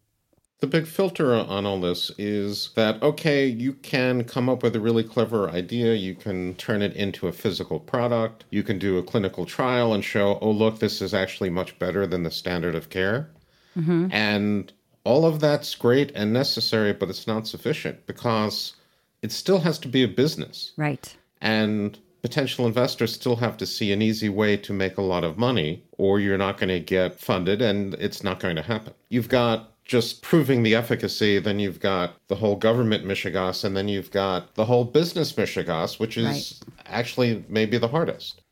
The 0.60 0.66
big 0.66 0.88
filter 0.88 1.34
on 1.34 1.66
all 1.66 1.80
this 1.80 2.10
is 2.18 2.70
that, 2.74 3.00
okay, 3.00 3.46
you 3.46 3.74
can 3.74 4.24
come 4.24 4.48
up 4.48 4.64
with 4.64 4.74
a 4.74 4.80
really 4.80 5.04
clever 5.04 5.48
idea, 5.48 5.94
you 5.94 6.16
can 6.16 6.54
turn 6.56 6.82
it 6.82 6.94
into 6.94 7.28
a 7.28 7.32
physical 7.32 7.78
product, 7.78 8.44
you 8.50 8.64
can 8.64 8.76
do 8.76 8.98
a 8.98 9.02
clinical 9.04 9.46
trial 9.46 9.94
and 9.94 10.04
show, 10.04 10.36
oh, 10.40 10.50
look, 10.50 10.80
this 10.80 11.00
is 11.00 11.14
actually 11.14 11.50
much 11.50 11.78
better 11.78 12.08
than 12.08 12.24
the 12.24 12.30
standard 12.32 12.74
of 12.74 12.90
care. 12.90 13.30
Mm-hmm. 13.76 14.08
And 14.10 14.72
all 15.04 15.24
of 15.24 15.38
that's 15.38 15.76
great 15.76 16.10
and 16.16 16.32
necessary, 16.32 16.92
but 16.92 17.08
it's 17.08 17.28
not 17.28 17.46
sufficient 17.46 18.04
because 18.06 18.74
it 19.22 19.30
still 19.30 19.60
has 19.60 19.78
to 19.78 19.88
be 19.88 20.02
a 20.02 20.08
business. 20.08 20.72
Right. 20.76 21.16
And 21.40 21.96
potential 22.20 22.66
investors 22.66 23.14
still 23.14 23.36
have 23.36 23.56
to 23.58 23.66
see 23.66 23.92
an 23.92 24.02
easy 24.02 24.28
way 24.28 24.56
to 24.56 24.72
make 24.72 24.98
a 24.98 25.02
lot 25.02 25.22
of 25.22 25.38
money, 25.38 25.84
or 25.98 26.18
you're 26.18 26.36
not 26.36 26.58
going 26.58 26.68
to 26.68 26.80
get 26.80 27.20
funded 27.20 27.62
and 27.62 27.94
it's 27.94 28.24
not 28.24 28.40
going 28.40 28.56
to 28.56 28.62
happen. 28.62 28.92
You've 29.08 29.28
got 29.28 29.72
just 29.88 30.20
proving 30.22 30.62
the 30.62 30.74
efficacy, 30.74 31.38
then 31.38 31.58
you've 31.58 31.80
got 31.80 32.14
the 32.28 32.36
whole 32.36 32.56
government 32.56 33.04
mishegas, 33.04 33.64
and 33.64 33.74
then 33.74 33.88
you've 33.88 34.10
got 34.10 34.54
the 34.54 34.66
whole 34.66 34.84
business 34.84 35.32
mishegas, 35.32 35.98
which 35.98 36.18
is 36.18 36.26
right. 36.26 36.76
actually 36.86 37.44
maybe 37.48 37.78
the 37.78 37.88
hardest. 37.88 38.42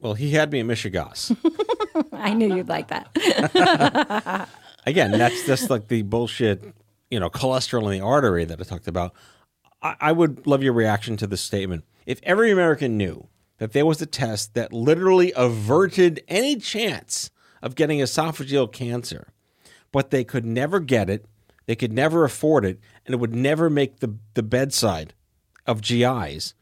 Well, 0.00 0.14
he 0.14 0.30
had 0.30 0.50
me 0.50 0.60
at 0.60 0.66
mishegas. 0.66 1.36
I 2.12 2.32
knew 2.32 2.54
you'd 2.54 2.68
like 2.68 2.88
that. 2.88 4.48
Again, 4.86 5.12
that's 5.12 5.46
just 5.46 5.68
like 5.68 5.88
the 5.88 6.02
bullshit, 6.02 6.62
you 7.10 7.20
know, 7.20 7.28
cholesterol 7.28 7.84
in 7.84 8.00
the 8.00 8.04
artery 8.04 8.46
that 8.46 8.58
I 8.58 8.64
talked 8.64 8.88
about. 8.88 9.14
I, 9.82 9.96
I 10.00 10.12
would 10.12 10.46
love 10.46 10.62
your 10.62 10.72
reaction 10.72 11.18
to 11.18 11.26
this 11.26 11.42
statement. 11.42 11.84
If 12.06 12.20
every 12.22 12.50
American 12.50 12.96
knew 12.96 13.28
that 13.58 13.72
there 13.72 13.84
was 13.84 14.00
a 14.00 14.06
test 14.06 14.54
that 14.54 14.72
literally 14.72 15.32
averted 15.36 16.22
any 16.28 16.56
chance 16.56 17.30
of 17.62 17.74
getting 17.74 17.98
esophageal 17.98 18.70
cancer, 18.72 19.32
but 19.96 20.10
they 20.10 20.24
could 20.24 20.44
never 20.44 20.78
get 20.78 21.08
it. 21.08 21.24
They 21.64 21.74
could 21.74 21.90
never 21.90 22.26
afford 22.26 22.66
it, 22.66 22.78
and 23.06 23.14
it 23.14 23.16
would 23.16 23.34
never 23.34 23.70
make 23.70 24.00
the, 24.00 24.14
the 24.34 24.42
bedside 24.42 25.14
of 25.66 25.80
GIs. 25.80 26.52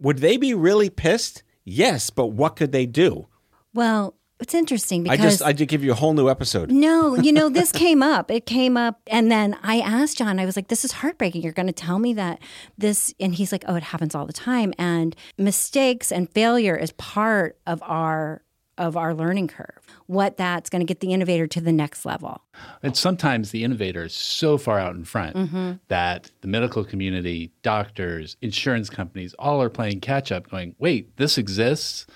Would 0.00 0.18
they 0.18 0.36
be 0.36 0.52
really 0.52 0.90
pissed? 0.90 1.44
Yes, 1.62 2.10
but 2.10 2.32
what 2.32 2.56
could 2.56 2.72
they 2.72 2.86
do? 2.86 3.28
Well, 3.72 4.16
it's 4.40 4.52
interesting 4.52 5.04
because 5.04 5.20
I 5.20 5.22
just 5.22 5.42
I 5.44 5.52
did 5.52 5.68
give 5.68 5.84
you 5.84 5.92
a 5.92 5.94
whole 5.94 6.12
new 6.12 6.28
episode. 6.28 6.72
No, 6.72 7.14
you 7.14 7.30
know 7.32 7.48
this 7.48 7.70
came 7.84 8.02
up. 8.02 8.32
It 8.32 8.46
came 8.46 8.76
up, 8.76 9.00
and 9.06 9.30
then 9.30 9.56
I 9.62 9.78
asked 9.78 10.18
John. 10.18 10.40
I 10.40 10.44
was 10.44 10.56
like, 10.56 10.66
"This 10.66 10.84
is 10.84 10.90
heartbreaking. 10.90 11.42
You're 11.42 11.52
going 11.52 11.68
to 11.68 11.72
tell 11.72 12.00
me 12.00 12.14
that 12.14 12.40
this?" 12.76 13.14
And 13.20 13.32
he's 13.32 13.52
like, 13.52 13.64
"Oh, 13.68 13.76
it 13.76 13.84
happens 13.84 14.16
all 14.16 14.26
the 14.26 14.32
time. 14.32 14.74
And 14.76 15.14
mistakes 15.38 16.10
and 16.10 16.28
failure 16.28 16.74
is 16.74 16.90
part 16.94 17.60
of 17.64 17.80
our 17.84 18.42
of 18.78 18.96
our 18.96 19.14
learning 19.14 19.48
curve, 19.48 19.86
what 20.06 20.36
that's 20.36 20.70
going 20.70 20.80
to 20.80 20.86
get 20.86 21.00
the 21.00 21.12
innovator 21.12 21.46
to 21.46 21.60
the 21.60 21.72
next 21.72 22.04
level. 22.04 22.42
And 22.82 22.96
sometimes 22.96 23.50
the 23.50 23.64
innovator 23.64 24.04
is 24.04 24.14
so 24.14 24.58
far 24.58 24.78
out 24.78 24.94
in 24.94 25.04
front 25.04 25.36
mm-hmm. 25.36 25.72
that 25.88 26.30
the 26.40 26.48
medical 26.48 26.84
community, 26.84 27.52
doctors, 27.62 28.36
insurance 28.40 28.88
companies 28.88 29.34
all 29.38 29.62
are 29.62 29.70
playing 29.70 30.00
catch 30.00 30.32
up, 30.32 30.50
going, 30.50 30.74
wait, 30.78 31.16
this 31.16 31.38
exists. 31.38 32.06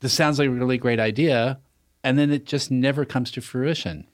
This 0.00 0.12
sounds 0.12 0.38
like 0.38 0.48
a 0.48 0.52
really 0.52 0.78
great 0.78 1.00
idea. 1.00 1.60
And 2.02 2.18
then 2.18 2.30
it 2.30 2.46
just 2.46 2.70
never 2.70 3.04
comes 3.04 3.30
to 3.32 3.40
fruition. 3.40 4.06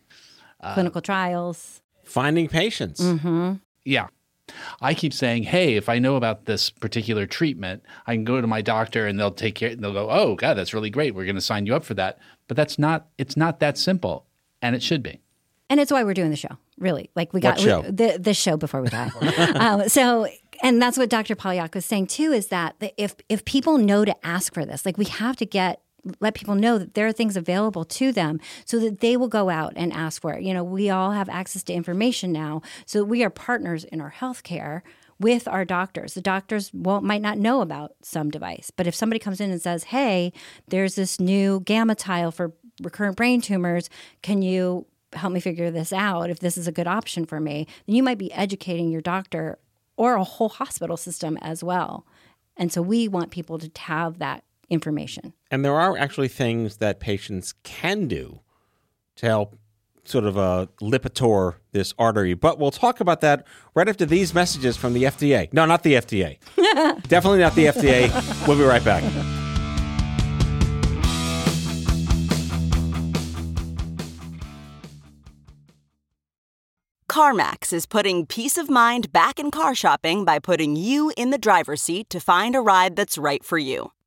Clinical 0.74 0.98
uh, 0.98 1.02
trials, 1.02 1.82
finding 2.04 2.48
patients. 2.48 3.00
Mm-hmm. 3.00 3.54
Yeah. 3.84 4.08
I 4.80 4.94
keep 4.94 5.12
saying, 5.12 5.44
hey, 5.44 5.76
if 5.76 5.88
I 5.88 5.98
know 5.98 6.16
about 6.16 6.46
this 6.46 6.70
particular 6.70 7.26
treatment, 7.26 7.82
I 8.06 8.14
can 8.14 8.24
go 8.24 8.40
to 8.40 8.46
my 8.46 8.62
doctor 8.62 9.06
and 9.06 9.18
they'll 9.18 9.30
take 9.30 9.54
care. 9.54 9.70
And 9.70 9.82
they'll 9.82 9.92
go, 9.92 10.10
oh, 10.10 10.34
God, 10.34 10.54
that's 10.54 10.74
really 10.74 10.90
great. 10.90 11.14
We're 11.14 11.24
going 11.24 11.36
to 11.36 11.40
sign 11.40 11.66
you 11.66 11.74
up 11.74 11.84
for 11.84 11.94
that. 11.94 12.18
But 12.48 12.56
that's 12.56 12.78
not. 12.78 13.08
It's 13.18 13.36
not 13.36 13.60
that 13.60 13.76
simple, 13.76 14.26
and 14.62 14.76
it 14.76 14.82
should 14.82 15.02
be. 15.02 15.20
And 15.68 15.80
it's 15.80 15.90
why 15.90 16.04
we're 16.04 16.14
doing 16.14 16.30
the 16.30 16.36
show. 16.36 16.56
Really, 16.78 17.10
like 17.16 17.32
we 17.32 17.40
got 17.40 17.58
show? 17.58 17.80
We, 17.80 17.90
the 17.90 18.18
the 18.20 18.34
show 18.34 18.56
before 18.56 18.82
we 18.82 18.88
die. 18.88 19.10
um, 19.56 19.88
so 19.88 20.28
and 20.62 20.80
that's 20.80 20.96
what 20.96 21.10
Dr. 21.10 21.34
Paul 21.34 21.54
Yock 21.54 21.74
was 21.74 21.84
saying 21.84 22.06
too 22.06 22.32
is 22.32 22.48
that 22.48 22.76
if 22.96 23.16
if 23.28 23.44
people 23.44 23.78
know 23.78 24.04
to 24.04 24.14
ask 24.24 24.54
for 24.54 24.64
this, 24.64 24.86
like 24.86 24.98
we 24.98 25.06
have 25.06 25.36
to 25.36 25.46
get 25.46 25.80
let 26.20 26.34
people 26.34 26.54
know 26.54 26.78
that 26.78 26.94
there 26.94 27.06
are 27.06 27.12
things 27.12 27.36
available 27.36 27.84
to 27.84 28.12
them 28.12 28.40
so 28.64 28.78
that 28.78 29.00
they 29.00 29.16
will 29.16 29.28
go 29.28 29.48
out 29.50 29.72
and 29.76 29.92
ask 29.92 30.20
for 30.20 30.34
it. 30.34 30.42
You 30.42 30.54
know, 30.54 30.64
we 30.64 30.90
all 30.90 31.12
have 31.12 31.28
access 31.28 31.62
to 31.64 31.72
information 31.72 32.32
now, 32.32 32.62
so 32.84 33.04
we 33.04 33.24
are 33.24 33.30
partners 33.30 33.84
in 33.84 34.00
our 34.00 34.12
healthcare 34.12 34.82
with 35.18 35.48
our 35.48 35.64
doctors. 35.64 36.14
The 36.14 36.20
doctors 36.20 36.72
won't, 36.74 37.04
might 37.04 37.22
not 37.22 37.38
know 37.38 37.60
about 37.60 37.94
some 38.02 38.30
device, 38.30 38.70
but 38.70 38.86
if 38.86 38.94
somebody 38.94 39.18
comes 39.18 39.40
in 39.40 39.50
and 39.50 39.62
says, 39.62 39.84
"Hey, 39.84 40.32
there's 40.68 40.94
this 40.94 41.18
new 41.18 41.60
GammaTile 41.60 42.34
for 42.34 42.52
recurrent 42.82 43.16
brain 43.16 43.40
tumors. 43.40 43.88
Can 44.22 44.42
you 44.42 44.86
help 45.14 45.32
me 45.32 45.40
figure 45.40 45.70
this 45.70 45.92
out? 45.92 46.28
If 46.28 46.40
this 46.40 46.58
is 46.58 46.68
a 46.68 46.72
good 46.72 46.86
option 46.86 47.24
for 47.24 47.40
me?" 47.40 47.66
Then 47.86 47.96
you 47.96 48.02
might 48.02 48.18
be 48.18 48.32
educating 48.32 48.90
your 48.90 49.00
doctor 49.00 49.58
or 49.96 50.16
a 50.16 50.24
whole 50.24 50.50
hospital 50.50 50.98
system 50.98 51.38
as 51.40 51.64
well. 51.64 52.06
And 52.58 52.70
so 52.70 52.82
we 52.82 53.08
want 53.08 53.30
people 53.30 53.58
to 53.58 53.70
have 53.82 54.18
that 54.18 54.44
information. 54.68 55.32
And 55.50 55.64
there 55.64 55.74
are 55.74 55.96
actually 55.96 56.28
things 56.28 56.78
that 56.78 57.00
patients 57.00 57.54
can 57.62 58.08
do 58.08 58.40
to 59.16 59.26
help 59.26 59.56
sort 60.04 60.24
of 60.24 60.38
uh, 60.38 60.66
Lipitor 60.80 61.56
this 61.72 61.92
artery. 61.98 62.34
But 62.34 62.58
we'll 62.58 62.70
talk 62.70 63.00
about 63.00 63.20
that 63.22 63.46
right 63.74 63.88
after 63.88 64.06
these 64.06 64.34
messages 64.34 64.76
from 64.76 64.94
the 64.94 65.04
FDA. 65.04 65.52
No, 65.52 65.64
not 65.66 65.82
the 65.82 65.94
FDA. 65.94 66.38
Definitely 67.08 67.40
not 67.40 67.54
the 67.54 67.66
FDA. 67.66 68.46
We'll 68.46 68.58
be 68.58 68.64
right 68.64 68.84
back. 68.84 69.02
CarMax 77.16 77.72
is 77.72 77.86
putting 77.86 78.26
peace 78.26 78.58
of 78.58 78.68
mind 78.68 79.10
back 79.10 79.38
in 79.38 79.50
car 79.50 79.74
shopping 79.74 80.26
by 80.26 80.38
putting 80.38 80.76
you 80.76 81.10
in 81.16 81.30
the 81.30 81.38
driver's 81.38 81.80
seat 81.80 82.10
to 82.10 82.20
find 82.20 82.54
a 82.54 82.60
ride 82.60 82.94
that's 82.94 83.16
right 83.16 83.42
for 83.42 83.56
you. 83.56 83.90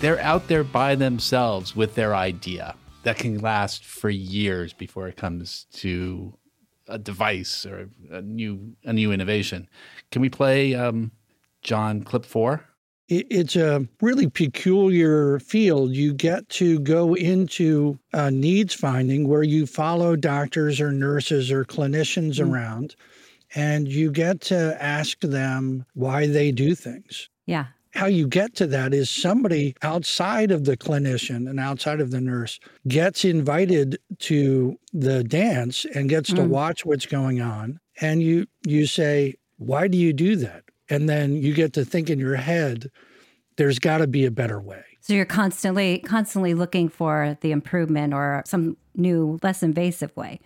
They're 0.00 0.20
out 0.20 0.46
there 0.46 0.62
by 0.62 0.94
themselves 0.94 1.74
with 1.74 1.96
their 1.96 2.14
idea 2.14 2.76
that 3.02 3.18
can 3.18 3.38
last 3.38 3.84
for 3.84 4.08
years 4.08 4.72
before 4.72 5.08
it 5.08 5.16
comes 5.16 5.66
to 5.72 6.38
a 6.86 6.98
device 6.98 7.66
or 7.66 7.90
a 8.08 8.22
new 8.22 8.76
a 8.84 8.92
new 8.92 9.10
innovation. 9.10 9.68
Can 10.12 10.22
we 10.22 10.28
play 10.28 10.76
um, 10.76 11.10
John 11.62 12.02
clip 12.04 12.24
four? 12.24 12.64
It's 13.08 13.56
a 13.56 13.88
really 14.00 14.28
peculiar 14.28 15.40
field. 15.40 15.92
You 15.92 16.14
get 16.14 16.48
to 16.50 16.78
go 16.80 17.14
into 17.14 17.98
uh, 18.12 18.30
needs 18.30 18.74
finding 18.74 19.26
where 19.26 19.42
you 19.42 19.66
follow 19.66 20.14
doctors 20.14 20.80
or 20.80 20.92
nurses 20.92 21.50
or 21.50 21.64
clinicians 21.64 22.34
mm. 22.34 22.48
around 22.48 22.94
and 23.54 23.88
you 23.88 24.12
get 24.12 24.42
to 24.42 24.76
ask 24.80 25.18
them 25.20 25.86
why 25.94 26.26
they 26.28 26.52
do 26.52 26.76
things. 26.76 27.30
Yeah 27.46 27.66
how 27.98 28.06
you 28.06 28.28
get 28.28 28.54
to 28.54 28.64
that 28.64 28.94
is 28.94 29.10
somebody 29.10 29.74
outside 29.82 30.52
of 30.52 30.64
the 30.64 30.76
clinician 30.76 31.50
and 31.50 31.58
outside 31.58 32.00
of 32.00 32.12
the 32.12 32.20
nurse 32.20 32.60
gets 32.86 33.24
invited 33.24 33.98
to 34.20 34.78
the 34.92 35.24
dance 35.24 35.84
and 35.96 36.08
gets 36.08 36.30
mm. 36.30 36.36
to 36.36 36.44
watch 36.44 36.86
what's 36.86 37.06
going 37.06 37.40
on. 37.40 37.80
And 38.00 38.22
you 38.22 38.46
you 38.64 38.86
say 38.86 39.34
why 39.56 39.88
do 39.88 39.98
you 39.98 40.12
do 40.12 40.36
that? 40.36 40.62
And 40.88 41.08
then 41.08 41.42
you 41.42 41.52
get 41.52 41.72
to 41.72 41.84
think 41.84 42.08
in 42.08 42.20
your 42.20 42.36
head 42.36 42.88
there's 43.56 43.80
got 43.80 43.98
to 43.98 44.06
be 44.06 44.24
a 44.24 44.30
better 44.30 44.60
way. 44.60 44.84
So 45.00 45.12
you're 45.12 45.24
constantly 45.24 45.98
constantly 45.98 46.54
looking 46.54 46.88
for 46.88 47.36
the 47.40 47.50
improvement 47.50 48.14
or 48.14 48.44
some 48.46 48.76
new 48.94 49.40
less 49.42 49.60
invasive 49.64 50.16
way 50.16 50.38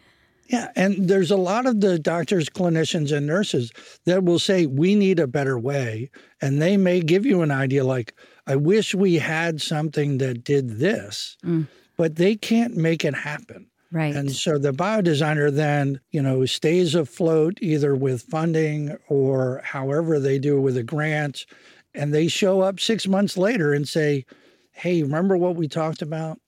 yeah, 0.52 0.70
and 0.76 1.08
there's 1.08 1.30
a 1.30 1.36
lot 1.36 1.64
of 1.64 1.80
the 1.80 1.98
doctors, 1.98 2.50
clinicians, 2.50 3.10
and 3.10 3.26
nurses 3.26 3.72
that 4.04 4.22
will 4.22 4.38
say, 4.38 4.66
we 4.66 4.94
need 4.94 5.18
a 5.18 5.26
better 5.26 5.58
way. 5.58 6.10
And 6.42 6.60
they 6.60 6.76
may 6.76 7.00
give 7.00 7.24
you 7.24 7.40
an 7.40 7.50
idea 7.50 7.84
like, 7.84 8.14
I 8.46 8.56
wish 8.56 8.94
we 8.94 9.14
had 9.14 9.62
something 9.62 10.18
that 10.18 10.44
did 10.44 10.78
this, 10.78 11.38
mm. 11.42 11.66
but 11.96 12.16
they 12.16 12.36
can't 12.36 12.76
make 12.76 13.02
it 13.02 13.14
happen. 13.14 13.66
Right. 13.90 14.14
And 14.14 14.30
so 14.30 14.58
the 14.58 14.72
biodesigner 14.72 15.50
then, 15.50 16.00
you 16.10 16.20
know, 16.20 16.44
stays 16.44 16.94
afloat 16.94 17.58
either 17.62 17.94
with 17.94 18.22
funding 18.22 18.96
or 19.08 19.62
however 19.64 20.20
they 20.20 20.38
do 20.38 20.60
with 20.60 20.76
a 20.76 20.82
grant. 20.82 21.46
And 21.94 22.12
they 22.12 22.28
show 22.28 22.60
up 22.60 22.78
six 22.78 23.06
months 23.06 23.38
later 23.38 23.72
and 23.72 23.88
say, 23.88 24.26
hey, 24.72 25.02
remember 25.02 25.36
what 25.38 25.56
we 25.56 25.66
talked 25.66 26.02
about? 26.02 26.38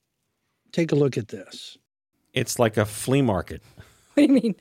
Take 0.71 0.91
a 0.91 0.95
look 0.95 1.17
at 1.17 1.29
this. 1.29 1.77
It's 2.33 2.59
like 2.59 2.77
a 2.77 2.85
flea 2.85 3.21
market. 3.23 3.63
What 4.15 4.27
do 4.27 4.33
you 4.33 4.41
mean? 4.41 4.55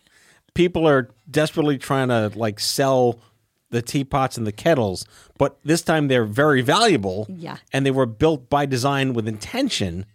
People 0.55 0.87
are 0.87 1.09
desperately 1.31 1.79
trying 1.79 2.09
to 2.09 2.33
like 2.35 2.61
sell 2.61 3.21
the 3.71 3.83
teapots 3.83 4.37
and 4.37 4.47
the 4.47 4.53
kettles, 4.53 5.05
but 5.39 5.59
this 5.65 5.83
time 5.83 6.09
they're 6.09 6.25
very 6.25 6.61
valuable. 6.61 7.27
Yeah. 7.29 7.57
And 7.73 7.85
they 7.85 7.91
were 7.91 8.07
built 8.07 8.49
by 8.51 8.67
design 8.67 9.15
with 9.15 9.27
intention. 9.27 10.07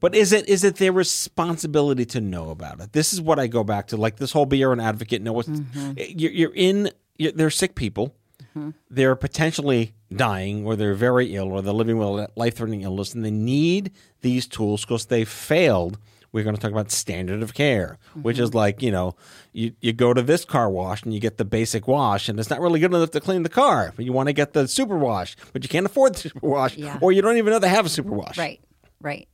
But 0.00 0.14
is 0.16 0.32
it 0.32 0.48
is 0.48 0.64
it 0.64 0.76
their 0.76 0.92
responsibility 0.92 2.04
to 2.06 2.20
know 2.20 2.50
about 2.50 2.80
it? 2.80 2.92
This 2.92 3.12
is 3.12 3.20
what 3.20 3.38
I 3.38 3.46
go 3.46 3.62
back 3.62 3.88
to. 3.88 3.96
Like 3.96 4.16
this 4.16 4.32
whole 4.32 4.46
be 4.46 4.58
your 4.58 4.72
own 4.72 4.80
advocate. 4.80 5.22
Know 5.22 5.32
what 5.32 5.46
mm-hmm. 5.46 5.92
you're, 5.96 6.32
you're, 6.32 6.54
in. 6.54 6.90
You're, 7.18 7.32
they're 7.32 7.50
sick 7.50 7.76
people. 7.76 8.14
Mm-hmm. 8.56 8.70
They're 8.90 9.14
potentially 9.14 9.92
dying, 10.14 10.66
or 10.66 10.74
they're 10.74 10.94
very 10.94 11.36
ill, 11.36 11.52
or 11.52 11.62
they're 11.62 11.72
living 11.72 11.98
with 11.98 12.08
a 12.08 12.28
life 12.34 12.56
threatening 12.56 12.82
illness, 12.82 13.14
and 13.14 13.24
they 13.24 13.30
need 13.30 13.92
these 14.22 14.46
tools 14.46 14.84
because 14.84 15.06
they 15.06 15.24
failed 15.24 15.98
we're 16.32 16.44
going 16.44 16.56
to 16.56 16.60
talk 16.60 16.72
about 16.72 16.90
standard 16.90 17.42
of 17.42 17.54
care, 17.54 17.98
mm-hmm. 18.10 18.22
which 18.22 18.38
is 18.38 18.50
mm-hmm. 18.50 18.58
like, 18.58 18.82
you 18.82 18.90
know, 18.90 19.14
you, 19.52 19.72
you 19.80 19.92
go 19.92 20.14
to 20.14 20.22
this 20.22 20.44
car 20.44 20.70
wash 20.70 21.02
and 21.02 21.12
you 21.12 21.20
get 21.20 21.36
the 21.36 21.44
basic 21.44 21.86
wash, 21.86 22.28
and 22.28 22.40
it's 22.40 22.50
not 22.50 22.60
really 22.60 22.80
good 22.80 22.92
enough 22.92 23.10
to 23.10 23.20
clean 23.20 23.42
the 23.42 23.48
car. 23.48 23.92
But 23.94 24.04
you 24.04 24.12
want 24.12 24.28
to 24.28 24.32
get 24.32 24.52
the 24.52 24.66
super 24.66 24.96
wash, 24.96 25.36
but 25.52 25.62
you 25.62 25.68
can't 25.68 25.86
afford 25.86 26.14
the 26.14 26.20
super 26.20 26.46
wash, 26.46 26.76
yeah. 26.76 26.98
or 27.00 27.12
you 27.12 27.22
don't 27.22 27.36
even 27.36 27.52
know 27.52 27.58
they 27.58 27.68
have 27.68 27.86
a 27.86 27.90
super 27.90 28.12
wash. 28.12 28.38
Right, 28.38 28.60
right 29.00 29.28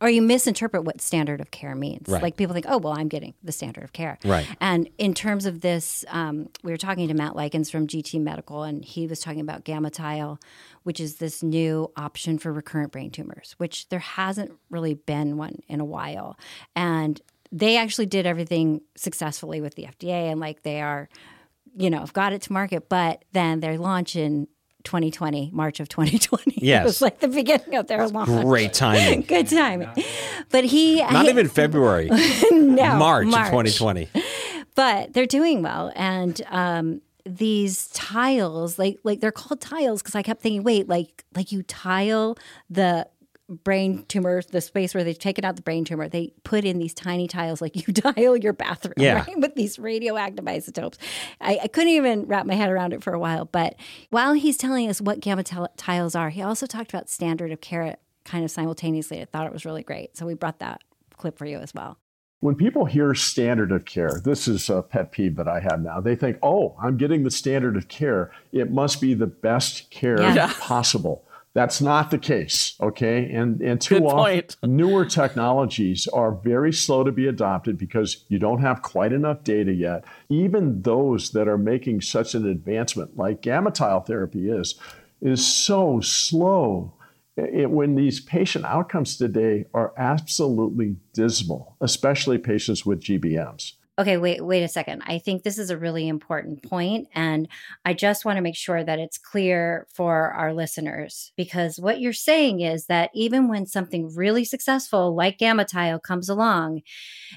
or 0.00 0.08
you 0.08 0.22
misinterpret 0.22 0.84
what 0.84 1.00
standard 1.00 1.40
of 1.40 1.50
care 1.50 1.74
means. 1.74 2.08
Right. 2.08 2.22
Like 2.22 2.36
people 2.36 2.54
think, 2.54 2.66
oh, 2.68 2.78
well, 2.78 2.92
I'm 2.92 3.08
getting 3.08 3.34
the 3.42 3.52
standard 3.52 3.84
of 3.84 3.92
care. 3.92 4.18
Right. 4.24 4.46
And 4.60 4.88
in 4.98 5.14
terms 5.14 5.46
of 5.46 5.60
this, 5.60 6.04
um, 6.08 6.48
we 6.62 6.72
were 6.72 6.76
talking 6.76 7.08
to 7.08 7.14
Matt 7.14 7.36
Likens 7.36 7.70
from 7.70 7.86
GT 7.86 8.20
Medical, 8.20 8.62
and 8.62 8.84
he 8.84 9.06
was 9.06 9.20
talking 9.20 9.40
about 9.40 9.64
GammaTile, 9.64 10.40
which 10.82 11.00
is 11.00 11.16
this 11.16 11.42
new 11.42 11.90
option 11.96 12.38
for 12.38 12.52
recurrent 12.52 12.92
brain 12.92 13.10
tumors, 13.10 13.54
which 13.58 13.88
there 13.88 13.98
hasn't 13.98 14.52
really 14.70 14.94
been 14.94 15.36
one 15.36 15.60
in 15.68 15.80
a 15.80 15.84
while. 15.84 16.38
And 16.74 17.20
they 17.52 17.76
actually 17.76 18.06
did 18.06 18.26
everything 18.26 18.80
successfully 18.96 19.60
with 19.60 19.74
the 19.74 19.84
FDA, 19.84 20.30
and 20.30 20.40
like 20.40 20.62
they 20.62 20.80
are 20.80 21.08
you 21.76 21.90
know, 21.90 22.00
have 22.00 22.12
got 22.12 22.32
it 22.32 22.42
to 22.42 22.52
market, 22.52 22.88
but 22.88 23.24
then 23.32 23.60
they 23.60 23.76
launch 23.76 24.16
in 24.16 24.46
2020, 24.84 25.50
March 25.52 25.80
of 25.80 25.88
2020. 25.88 26.54
Yes. 26.58 26.80
it 26.82 26.84
was 26.84 27.02
like 27.02 27.20
the 27.20 27.28
beginning 27.28 27.74
of 27.74 27.86
their 27.86 28.06
launch. 28.06 28.28
Great 28.28 28.72
timing. 28.72 29.20
Good 29.28 29.48
timing. 29.48 29.88
But 30.50 30.64
he. 30.64 31.00
Not 31.00 31.24
he, 31.24 31.30
even 31.30 31.48
February. 31.48 32.08
no. 32.50 32.96
March, 32.96 33.26
March, 33.26 33.46
of 33.46 33.64
2020. 33.64 34.08
But 34.74 35.12
they're 35.12 35.26
doing 35.26 35.62
well. 35.62 35.92
And, 35.94 36.40
um, 36.48 37.00
these 37.26 37.86
tiles 37.88 38.78
like 38.78 38.98
like 39.02 39.20
they're 39.20 39.32
called 39.32 39.58
tiles 39.58 40.02
because 40.02 40.14
i 40.14 40.22
kept 40.22 40.42
thinking 40.42 40.62
wait 40.62 40.90
like 40.90 41.24
like 41.34 41.50
you 41.50 41.62
tile 41.62 42.36
the 42.68 43.06
brain 43.48 44.04
tumor, 44.08 44.42
the 44.42 44.60
space 44.60 44.94
where 44.94 45.04
they've 45.04 45.18
taken 45.18 45.44
out 45.44 45.56
the 45.56 45.62
brain 45.62 45.84
tumor, 45.84 46.08
they 46.08 46.32
put 46.44 46.64
in 46.64 46.78
these 46.78 46.94
tiny 46.94 47.28
tiles 47.28 47.60
like 47.60 47.76
you 47.76 47.92
dial 47.92 48.36
your 48.36 48.52
bathroom, 48.52 48.94
yeah. 48.96 49.24
right? 49.26 49.38
With 49.38 49.54
these 49.54 49.78
radioactive 49.78 50.46
isotopes. 50.46 50.98
I, 51.40 51.60
I, 51.62 51.68
couldn't 51.68 51.92
even 51.92 52.26
wrap 52.26 52.46
my 52.46 52.54
head 52.54 52.70
around 52.70 52.92
it 52.92 53.02
for 53.02 53.12
a 53.12 53.18
while. 53.18 53.44
But 53.44 53.76
while 54.10 54.32
he's 54.32 54.56
telling 54.56 54.88
us 54.88 55.00
what 55.00 55.20
gamma 55.20 55.42
t- 55.42 55.56
tiles 55.76 56.14
are, 56.14 56.30
he 56.30 56.42
also 56.42 56.66
talked 56.66 56.92
about 56.92 57.10
standard 57.10 57.52
of 57.52 57.60
care 57.60 57.96
kind 58.24 58.44
of 58.44 58.50
simultaneously. 58.50 59.20
I 59.20 59.26
thought 59.26 59.46
it 59.46 59.52
was 59.52 59.64
really 59.66 59.82
great. 59.82 60.16
So 60.16 60.26
we 60.26 60.34
brought 60.34 60.60
that 60.60 60.80
clip 61.16 61.38
for 61.38 61.46
you 61.46 61.58
as 61.58 61.74
well. 61.74 61.98
When 62.40 62.54
people 62.54 62.84
hear 62.84 63.14
standard 63.14 63.72
of 63.72 63.86
care, 63.86 64.20
this 64.22 64.46
is 64.48 64.68
a 64.68 64.82
pet 64.82 65.12
peeve 65.12 65.36
that 65.36 65.48
I 65.48 65.60
have 65.60 65.80
now. 65.80 66.00
They 66.00 66.14
think, 66.14 66.38
oh, 66.42 66.76
I'm 66.78 66.98
getting 66.98 67.24
the 67.24 67.30
standard 67.30 67.74
of 67.74 67.88
care. 67.88 68.32
It 68.52 68.70
must 68.70 69.00
be 69.00 69.14
the 69.14 69.26
best 69.26 69.90
care 69.90 70.20
yeah. 70.20 70.52
possible. 70.58 71.23
That's 71.54 71.80
not 71.80 72.10
the 72.10 72.18
case, 72.18 72.74
okay? 72.80 73.30
And 73.30 73.62
and 73.62 73.80
too 73.80 74.00
Good 74.00 74.06
often, 74.06 74.46
newer 74.76 75.04
technologies 75.04 76.08
are 76.08 76.32
very 76.32 76.72
slow 76.72 77.04
to 77.04 77.12
be 77.12 77.28
adopted 77.28 77.78
because 77.78 78.24
you 78.28 78.40
don't 78.40 78.60
have 78.60 78.82
quite 78.82 79.12
enough 79.12 79.44
data 79.44 79.72
yet. 79.72 80.04
Even 80.28 80.82
those 80.82 81.30
that 81.30 81.46
are 81.46 81.56
making 81.56 82.00
such 82.00 82.34
an 82.34 82.44
advancement, 82.46 83.16
like 83.16 83.40
GammaTile 83.40 84.04
therapy 84.04 84.50
is, 84.50 84.74
is 85.22 85.46
so 85.46 86.00
slow 86.00 86.92
it, 87.36 87.70
when 87.70 87.94
these 87.94 88.20
patient 88.20 88.64
outcomes 88.64 89.16
today 89.16 89.66
are 89.72 89.92
absolutely 89.96 90.96
dismal, 91.12 91.76
especially 91.80 92.38
patients 92.38 92.84
with 92.84 93.00
GBMs. 93.00 93.74
Okay, 93.96 94.16
wait, 94.16 94.44
wait 94.44 94.64
a 94.64 94.68
second. 94.68 95.02
I 95.06 95.18
think 95.18 95.44
this 95.44 95.56
is 95.56 95.70
a 95.70 95.78
really 95.78 96.08
important 96.08 96.64
point, 96.64 97.06
and 97.14 97.46
I 97.84 97.94
just 97.94 98.24
want 98.24 98.38
to 98.38 98.42
make 98.42 98.56
sure 98.56 98.82
that 98.82 98.98
it's 98.98 99.18
clear 99.18 99.86
for 99.94 100.32
our 100.32 100.52
listeners 100.52 101.32
because 101.36 101.78
what 101.78 102.00
you're 102.00 102.12
saying 102.12 102.60
is 102.60 102.86
that 102.86 103.10
even 103.14 103.46
when 103.46 103.66
something 103.66 104.12
really 104.12 104.44
successful 104.44 105.14
like 105.14 105.38
GammaTile 105.38 106.02
comes 106.02 106.28
along, 106.28 106.82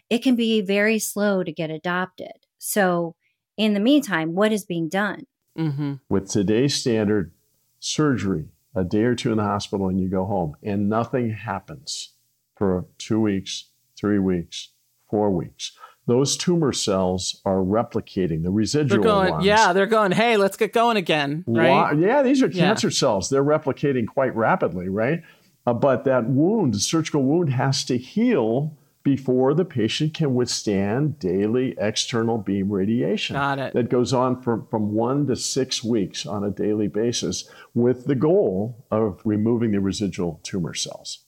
it 0.09 0.23
can 0.23 0.35
be 0.35 0.61
very 0.61 0.97
slow 0.97 1.43
to 1.43 1.51
get 1.51 1.69
adopted. 1.69 2.47
So, 2.57 3.13
in 3.55 3.75
the 3.75 3.79
meantime, 3.79 4.33
what 4.33 4.51
is 4.51 4.65
being 4.65 4.89
done? 4.89 5.27
Mm-hmm. 5.59 5.93
With 6.09 6.27
today's 6.27 6.73
standard 6.73 7.33
surgery, 7.79 8.49
a 8.75 8.83
day 8.83 9.03
or 9.03 9.13
two 9.13 9.31
in 9.31 9.37
the 9.37 9.43
hospital 9.43 9.89
and 9.89 9.99
you 9.99 10.09
go 10.09 10.25
home, 10.25 10.55
and 10.63 10.89
nothing 10.89 11.29
happens 11.33 12.13
for 12.55 12.85
two 12.97 13.19
weeks, 13.19 13.65
three 13.95 14.17
weeks, 14.17 14.69
four 15.07 15.29
weeks 15.29 15.77
those 16.07 16.37
tumor 16.37 16.71
cells 16.71 17.41
are 17.45 17.57
replicating 17.57 18.41
the 18.41 18.49
residual 18.49 19.01
they're 19.01 19.11
going, 19.11 19.31
ones. 19.33 19.45
Yeah, 19.45 19.73
they're 19.73 19.85
going, 19.85 20.13
hey, 20.13 20.37
let's 20.37 20.57
get 20.57 20.73
going 20.73 20.97
again, 20.97 21.43
right? 21.45 21.97
Yeah, 21.97 22.23
these 22.23 22.41
are 22.41 22.49
cancer 22.49 22.87
yeah. 22.87 22.93
cells. 22.93 23.29
They're 23.29 23.43
replicating 23.43 24.07
quite 24.07 24.35
rapidly, 24.35 24.87
right? 24.87 25.21
Uh, 25.65 25.73
but 25.73 26.05
that 26.05 26.29
wound, 26.29 26.73
the 26.73 26.79
surgical 26.79 27.23
wound, 27.23 27.51
has 27.51 27.83
to 27.85 27.97
heal 27.97 28.77
before 29.03 29.53
the 29.53 29.65
patient 29.65 30.13
can 30.13 30.33
withstand 30.33 31.19
daily 31.19 31.75
external 31.77 32.37
beam 32.37 32.69
radiation. 32.69 33.35
Got 33.35 33.59
it. 33.59 33.73
That 33.73 33.89
goes 33.89 34.13
on 34.13 34.41
from, 34.41 34.65
from 34.67 34.93
one 34.93 35.27
to 35.27 35.35
six 35.35 35.83
weeks 35.83 36.25
on 36.25 36.43
a 36.43 36.49
daily 36.49 36.87
basis 36.87 37.49
with 37.73 38.05
the 38.05 38.15
goal 38.15 38.85
of 38.91 39.21
removing 39.25 39.71
the 39.71 39.79
residual 39.79 40.39
tumor 40.43 40.73
cells. 40.73 41.25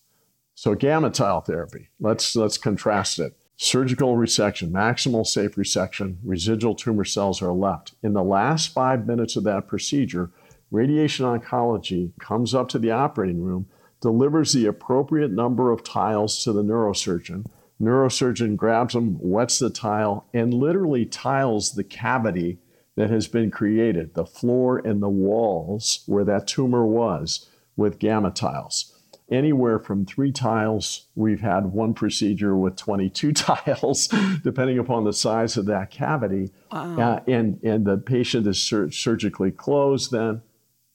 So 0.56 0.76
gamma 0.76 1.10
tile 1.10 1.40
therapy, 1.40 1.90
let's, 2.02 2.36
let's 2.36 2.58
contrast 2.58 3.20
it. 3.20 3.39
Surgical 3.62 4.16
resection, 4.16 4.72
maximal 4.72 5.28
safe 5.28 5.56
resection, 5.56 6.16
residual 6.24 6.74
tumor 6.74 7.04
cells 7.04 7.42
are 7.42 7.52
left. 7.52 7.94
In 8.02 8.14
the 8.14 8.24
last 8.24 8.68
five 8.68 9.06
minutes 9.06 9.36
of 9.36 9.44
that 9.44 9.68
procedure, 9.68 10.32
radiation 10.72 11.26
oncology 11.26 12.18
comes 12.22 12.56
up 12.56 12.70
to 12.70 12.80
the 12.80 12.92
operating 12.92 13.44
room, 13.44 13.68
delivers 14.00 14.54
the 14.54 14.66
appropriate 14.66 15.32
number 15.32 15.74
of 15.74 15.84
tiles 15.84 16.42
to 16.46 16.54
the 16.54 16.64
neurosurgeon. 16.64 17.48
Neurosurgeon 17.82 18.56
grabs 18.56 18.94
them, 18.94 19.18
wets 19.20 19.60
the 19.60 19.70
tile, 19.70 20.26
and 20.34 20.54
literally 20.54 21.06
tiles 21.06 21.74
the 21.74 21.84
cavity 21.84 22.60
that 22.96 23.10
has 23.10 23.28
been 23.28 23.52
created, 23.52 24.14
the 24.14 24.26
floor 24.26 24.78
and 24.78 25.04
the 25.04 25.10
walls 25.10 26.04
where 26.06 26.24
that 26.24 26.48
tumor 26.48 26.86
was, 26.86 27.50
with 27.76 28.00
GammaTiles 28.00 28.94
anywhere 29.32 29.80
from 29.80 30.06
three 30.06 30.32
tiles. 30.32 31.08
We've 31.16 31.42
had 31.42 31.68
one 31.68 31.94
procedure 31.94 32.56
with 32.56 32.76
22 32.76 33.32
tiles, 33.34 34.08
depending 34.44 34.80
upon 34.80 35.04
the 35.04 35.14
size 35.14 35.58
of 35.58 35.66
that 35.66 35.92
cavity. 35.92 36.52
Wow. 36.72 37.00
Uh, 37.00 37.20
and, 37.28 37.60
and 37.64 37.86
the 37.86 37.98
patient 37.98 38.48
is 38.48 38.62
sur- 38.62 38.92
surgically 38.92 39.52
closed 39.52 40.12
then, 40.12 40.42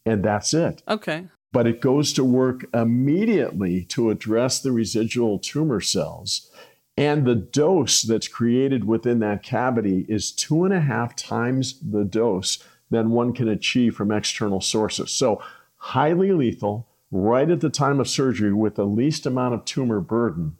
and 0.04 0.24
that's 0.24 0.54
it. 0.54 0.82
Okay. 0.88 1.26
But 1.52 1.66
it 1.66 1.80
goes 1.80 2.12
to 2.14 2.24
work 2.24 2.66
immediately 2.74 3.84
to 3.84 4.10
address 4.10 4.60
the 4.60 4.72
residual 4.72 5.38
tumor 5.38 5.80
cells. 5.80 6.50
And 6.96 7.24
the 7.24 7.34
dose 7.34 8.02
that's 8.02 8.28
created 8.28 8.84
within 8.84 9.18
that 9.20 9.42
cavity 9.42 10.06
is 10.08 10.30
two 10.30 10.64
and 10.64 10.72
a 10.72 10.80
half 10.80 11.16
times 11.16 11.80
the 11.80 12.04
dose 12.04 12.62
than 12.90 13.10
one 13.10 13.32
can 13.32 13.48
achieve 13.48 13.96
from 13.96 14.12
external 14.12 14.60
sources. 14.60 15.10
So, 15.10 15.42
highly 15.76 16.32
lethal 16.32 16.88
right 17.14 17.48
at 17.48 17.60
the 17.60 17.70
time 17.70 18.00
of 18.00 18.08
surgery 18.08 18.52
with 18.52 18.74
the 18.74 18.84
least 18.84 19.24
amount 19.24 19.54
of 19.54 19.64
tumor 19.64 20.00
burden 20.00 20.56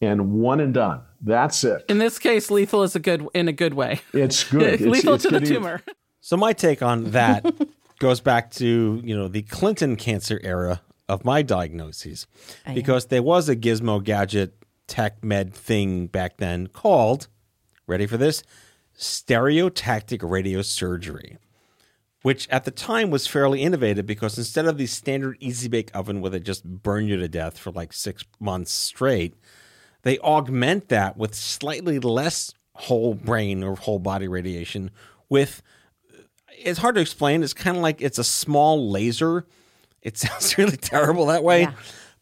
and 0.00 0.32
one 0.32 0.60
and 0.60 0.72
done. 0.72 1.02
That's 1.20 1.64
it. 1.64 1.84
In 1.88 1.98
this 1.98 2.18
case, 2.18 2.50
lethal 2.50 2.84
is 2.84 2.94
a 2.94 3.00
good 3.00 3.26
in 3.34 3.48
a 3.48 3.52
good 3.52 3.74
way. 3.74 4.00
It's 4.12 4.44
good. 4.44 4.62
it's, 4.74 4.82
lethal 4.82 5.14
it's 5.14 5.24
to 5.24 5.30
the 5.30 5.40
tumor. 5.40 5.82
So 6.20 6.36
my 6.36 6.52
take 6.52 6.80
on 6.80 7.10
that 7.10 7.44
goes 7.98 8.20
back 8.20 8.52
to 8.52 9.00
you 9.04 9.16
know 9.16 9.26
the 9.26 9.42
Clinton 9.42 9.96
cancer 9.96 10.40
era 10.44 10.80
of 11.08 11.24
my 11.24 11.42
diagnoses, 11.42 12.26
because 12.74 13.06
there 13.06 13.22
was 13.22 13.48
a 13.48 13.56
gizmo 13.56 14.02
gadget 14.02 14.54
tech 14.86 15.22
med 15.24 15.54
thing 15.54 16.06
back 16.06 16.36
then 16.36 16.66
called, 16.68 17.28
ready 17.86 18.06
for 18.06 18.16
this, 18.16 18.42
stereotactic 18.96 20.18
radiosurgery 20.18 21.38
which 22.26 22.48
at 22.48 22.64
the 22.64 22.72
time 22.72 23.08
was 23.08 23.28
fairly 23.28 23.62
innovative 23.62 24.04
because 24.04 24.36
instead 24.36 24.66
of 24.66 24.78
the 24.78 24.86
standard 24.86 25.36
easy 25.38 25.68
bake 25.68 25.94
oven 25.94 26.20
where 26.20 26.28
they 26.28 26.40
just 26.40 26.64
burn 26.64 27.06
you 27.06 27.16
to 27.16 27.28
death 27.28 27.56
for 27.56 27.70
like 27.70 27.92
six 27.92 28.24
months 28.40 28.72
straight, 28.72 29.36
they 30.02 30.18
augment 30.18 30.88
that 30.88 31.16
with 31.16 31.36
slightly 31.36 32.00
less 32.00 32.52
whole 32.74 33.14
brain 33.14 33.62
or 33.62 33.76
whole 33.76 34.00
body 34.00 34.26
radiation 34.26 34.90
with 35.28 35.62
it's 36.58 36.80
hard 36.80 36.96
to 36.96 37.00
explain. 37.00 37.44
It's 37.44 37.54
kind 37.54 37.76
of 37.76 37.82
like 37.84 38.02
it's 38.02 38.18
a 38.18 38.24
small 38.24 38.90
laser. 38.90 39.46
It 40.02 40.18
sounds 40.18 40.58
really 40.58 40.76
terrible 40.76 41.26
that 41.26 41.44
way. 41.44 41.60
Yeah. 41.60 41.74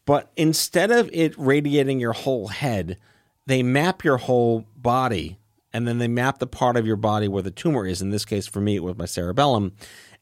But 0.05 0.31
instead 0.37 0.91
of 0.91 1.09
it 1.13 1.33
radiating 1.35 1.99
your 1.99 2.13
whole 2.13 2.49
head, 2.49 2.99
they 3.47 3.63
map 3.63 4.03
your 4.03 4.17
whole 4.17 4.67
body 4.77 5.39
and 5.75 5.85
then 5.85 5.97
they 5.97 6.07
map 6.07 6.39
the 6.39 6.47
part 6.47 6.77
of 6.77 6.87
your 6.87 6.95
body 6.95 7.27
where 7.27 7.43
the 7.43 7.51
tumor 7.51 7.85
is. 7.85 8.01
In 8.01 8.09
this 8.09 8.23
case, 8.23 8.47
for 8.47 8.61
me, 8.61 8.77
it 8.77 8.83
was 8.83 8.97
my 8.97 9.03
cerebellum. 9.03 9.73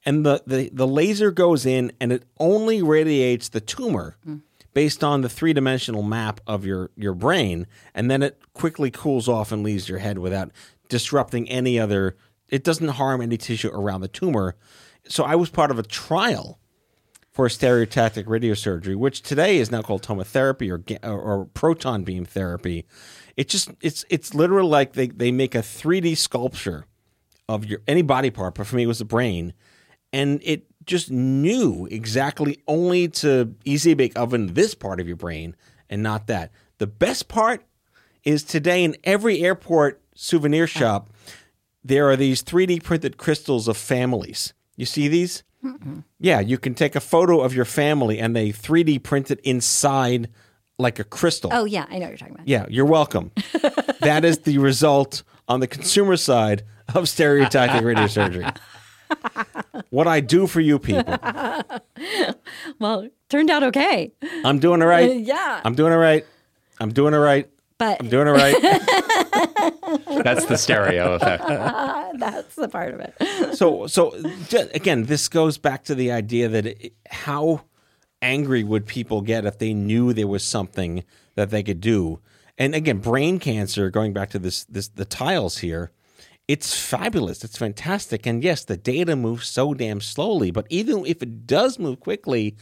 And 0.04 0.26
the, 0.26 0.42
the, 0.48 0.72
the 0.74 0.88
laser 0.88 1.30
goes 1.30 1.64
in 1.64 1.92
and 2.02 2.12
it 2.12 2.24
only 2.40 2.82
radiates 2.82 3.50
the 3.50 3.62
tumor 3.62 4.18
mm. 4.28 4.42
based 4.74 5.04
on 5.04 5.22
the 5.22 5.30
three 5.30 5.54
dimensional 5.54 6.02
map 6.02 6.42
of 6.48 6.66
your, 6.66 6.90
your 6.96 7.14
brain. 7.14 7.68
And 7.94 8.10
then 8.10 8.24
it 8.24 8.42
quickly 8.54 8.90
cools 8.90 9.30
off 9.30 9.52
and 9.52 9.62
leaves 9.62 9.88
your 9.88 10.00
head 10.00 10.18
without 10.18 10.50
disrupting 10.90 11.48
any 11.50 11.80
other, 11.80 12.18
it 12.50 12.64
doesn't 12.64 12.88
harm 12.88 13.22
any 13.22 13.38
tissue 13.38 13.70
around 13.70 14.02
the 14.02 14.08
tumor. 14.08 14.56
So 15.08 15.24
I 15.24 15.36
was 15.36 15.52
part 15.52 15.70
of 15.70 15.78
a 15.78 15.84
trial 15.84 16.58
for 17.32 17.48
stereotactic 17.48 18.26
radiosurgery, 18.26 18.96
which 18.96 19.22
today 19.22 19.58
is 19.58 19.70
now 19.70 19.84
called 19.84 20.02
tomotherapy 20.02 20.72
or, 20.72 21.12
or 21.12 21.46
proton 21.46 22.04
beam 22.04 22.26
therapy. 22.26 22.88
It 23.36 23.50
just 23.50 23.72
it's 23.82 24.06
it's 24.10 24.34
literally 24.34 24.70
like 24.70 24.94
they, 24.94 25.08
they 25.08 25.32
make 25.32 25.56
a 25.56 25.60
3D 25.60 26.18
sculpture 26.18 26.86
of 27.50 27.66
your 27.66 27.82
any 27.88 28.02
body 28.02 28.30
part, 28.30 28.56
but 28.56 28.68
for 28.68 28.76
me 28.76 28.84
it 28.84 28.88
was 28.88 29.00
the 29.00 29.06
brain, 29.06 29.54
and 30.12 30.40
it 30.44 30.66
just 30.86 31.10
knew 31.10 31.88
exactly 31.90 32.62
only 32.68 33.08
to 33.08 33.56
easy 33.66 33.94
bake 33.94 34.18
oven 34.18 34.54
this 34.54 34.76
part 34.76 35.00
of 35.00 35.08
your 35.08 35.16
brain 35.16 35.56
and 35.90 36.04
not 36.04 36.28
that. 36.28 36.52
The 36.78 36.88
best 36.88 37.28
part 37.28 37.64
is 38.24 38.44
today 38.44 38.84
in 38.84 38.96
every 39.04 39.42
airport 39.42 40.02
souvenir 40.16 40.64
uh-huh. 40.66 40.80
shop, 40.80 41.10
there 41.84 42.10
are 42.10 42.16
these 42.16 42.44
3D 42.44 42.84
printed 42.84 43.18
crystals 43.18 43.68
of 43.68 43.78
families. 43.78 44.54
You 44.76 44.86
see 44.86 45.08
these? 45.08 45.44
Mm-mm. 45.64 46.04
Yeah, 46.20 46.40
you 46.40 46.58
can 46.58 46.74
take 46.74 46.96
a 46.96 47.00
photo 47.00 47.42
of 47.42 47.56
your 47.56 47.66
family 47.66 48.20
and 48.20 48.36
they 48.36 48.50
3D 48.50 49.04
print 49.04 49.32
it 49.32 49.40
inside 49.42 50.30
like 50.80 51.00
a 51.00 51.04
crystal. 51.04 51.50
Oh 51.54 51.66
yeah, 51.66 51.86
I 51.90 51.96
know 51.96 52.02
what 52.02 52.10
you're 52.10 52.18
talking 52.18 52.36
about. 52.36 52.48
Yeah, 52.48 52.66
you're 52.70 52.86
welcome. 52.86 53.32
that 54.02 54.26
is 54.26 54.40
the 54.40 54.58
result 54.58 55.24
on 55.48 55.60
the 55.60 55.68
consumer 55.68 56.18
side 56.18 56.64
of 56.90 57.06
stereotactic 57.06 57.82
radiosurgery. 57.82 58.58
what 59.90 60.08
I 60.08 60.20
do 60.20 60.48
for 60.48 60.62
you 60.62 60.80
people. 60.80 61.18
well, 62.80 63.08
turned 63.30 63.50
out 63.50 63.64
okay. 63.64 64.12
I'm 64.44 64.60
doing 64.60 64.82
it 64.82 64.86
right. 64.86 65.16
yeah. 65.20 65.62
I'm 65.64 65.76
doing 65.76 65.94
it 65.94 65.98
right. 65.98 66.26
I'm 66.80 66.92
doing 66.92 67.14
it 67.14 67.18
right. 67.18 67.50
But 67.78 68.00
I'm 68.00 68.10
doing 68.10 68.28
it 68.28 68.32
right. 68.32 68.62
That's 70.24 70.46
the 70.46 70.58
stereo 70.58 71.14
effect. 71.14 71.48
That's 72.20 72.56
the 72.56 72.70
part 72.70 72.94
of 72.94 73.00
it. 73.00 73.58
so, 73.58 73.88
so 73.88 74.16
again, 74.74 75.06
this 75.06 75.28
goes 75.28 75.58
back 75.58 75.84
to 75.86 75.96
the 75.96 76.12
idea 76.12 76.48
that 76.50 76.66
it, 76.66 76.94
how 77.10 77.64
angry 78.24 78.64
would 78.64 78.88
people 78.88 79.22
get 79.22 79.46
if 79.46 79.60
they 79.60 79.74
knew 79.74 80.14
there 80.14 80.28
was 80.28 80.44
something 80.44 81.04
that 81.36 81.52
they 81.52 81.62
could 81.62 81.82
do? 81.82 82.20
And 82.58 82.74
again, 82.74 83.00
brain 83.00 83.40
cancer, 83.40 83.90
going 83.90 84.14
back 84.14 84.30
to 84.32 84.40
this, 84.40 84.64
this 84.66 84.88
the 84.88 85.06
tiles 85.06 85.60
here, 85.60 85.92
it's 86.48 86.78
fabulous. 86.78 87.44
It's 87.44 87.58
fantastic. 87.58 88.26
And 88.26 88.44
yes, 88.44 88.66
the 88.66 88.78
data 88.78 89.16
moves 89.16 89.48
so 89.48 89.74
damn 89.74 90.02
slowly, 90.02 90.52
but 90.52 90.68
even 90.70 91.06
if 91.06 91.22
it 91.24 91.48
does 91.48 91.80
move 91.80 92.00
quickly, 92.00 92.56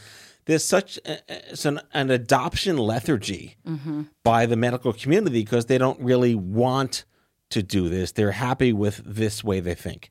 there's 0.44 0.64
such 0.64 0.98
a, 1.04 1.66
an, 1.66 1.80
an, 1.92 2.10
adoption 2.10 2.76
lethargy 2.76 3.56
mm-hmm. 3.66 4.02
by 4.24 4.46
the 4.46 4.56
medical 4.56 4.92
community 4.92 5.42
because 5.42 5.66
they 5.66 5.78
don't 5.78 6.00
really 6.00 6.34
want 6.34 7.04
to 7.50 7.62
do 7.62 7.88
this. 7.88 8.12
They're 8.12 8.32
happy 8.32 8.72
with 8.72 9.02
this 9.04 9.44
way 9.44 9.60
they 9.60 9.74
think. 9.74 10.10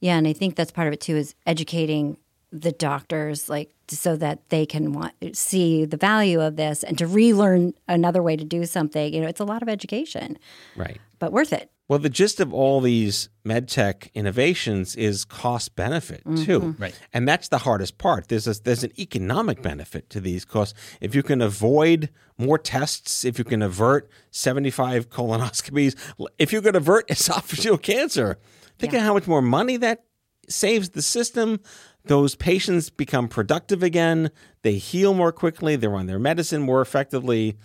Yeah, 0.00 0.16
and 0.16 0.26
I 0.26 0.32
think 0.32 0.56
that's 0.56 0.72
part 0.72 0.88
of 0.88 0.94
it 0.94 1.00
too 1.00 1.16
is 1.16 1.34
educating 1.46 2.16
the 2.52 2.72
doctors 2.72 3.48
like 3.48 3.72
so 3.88 4.16
that 4.16 4.48
they 4.50 4.66
can 4.66 4.92
want, 4.92 5.14
see 5.36 5.84
the 5.84 5.96
value 5.96 6.40
of 6.40 6.56
this 6.56 6.82
and 6.82 6.96
to 6.98 7.06
relearn 7.06 7.72
another 7.88 8.22
way 8.22 8.36
to 8.36 8.44
do 8.44 8.64
something 8.66 9.12
you 9.14 9.20
know 9.20 9.28
it's 9.28 9.40
a 9.40 9.44
lot 9.44 9.62
of 9.62 9.68
education 9.68 10.36
right 10.76 10.98
but 11.18 11.32
worth 11.32 11.52
it 11.52 11.70
Well, 11.88 11.98
the 11.98 12.08
gist 12.08 12.38
of 12.40 12.54
all 12.54 12.80
these 12.80 13.28
medtech 13.44 14.12
innovations 14.14 14.94
is 14.94 15.24
cost 15.24 15.74
benefit 15.74 16.22
too, 16.44 16.60
Mhm. 16.60 16.80
Right. 16.80 16.94
And 17.12 17.26
that's 17.26 17.48
the 17.48 17.58
hardest 17.58 17.98
part. 17.98 18.28
There's 18.28 18.46
a, 18.46 18.54
there's 18.62 18.84
an 18.84 18.92
economic 18.96 19.60
benefit 19.60 20.08
to 20.10 20.20
these 20.20 20.44
costs 20.44 20.72
if 21.00 21.14
you 21.16 21.22
can 21.24 21.40
avoid 21.42 22.08
more 22.38 22.58
tests, 22.58 23.24
if 23.24 23.38
you 23.40 23.44
can 23.44 23.60
avert 23.60 24.08
75 24.30 25.10
colonoscopies, 25.10 25.94
if 26.38 26.52
you 26.52 26.62
can 26.62 26.76
avert 26.76 27.08
esophageal 27.16 27.82
cancer, 27.82 28.38
think 28.78 28.92
of 28.94 29.02
how 29.02 29.14
much 29.14 29.26
more 29.26 29.42
money 29.42 29.76
that 29.76 30.04
saves 30.48 30.90
the 30.90 31.02
system. 31.02 31.58
Those 32.04 32.34
patients 32.34 32.90
become 32.90 33.28
productive 33.28 33.82
again. 33.82 34.30
They 34.62 34.74
heal 34.74 35.14
more 35.14 35.32
quickly. 35.32 35.76
They're 35.76 35.94
on 35.94 36.06
their 36.06 36.18
medicine 36.18 36.62
more 36.62 36.80
effectively. 36.80 37.56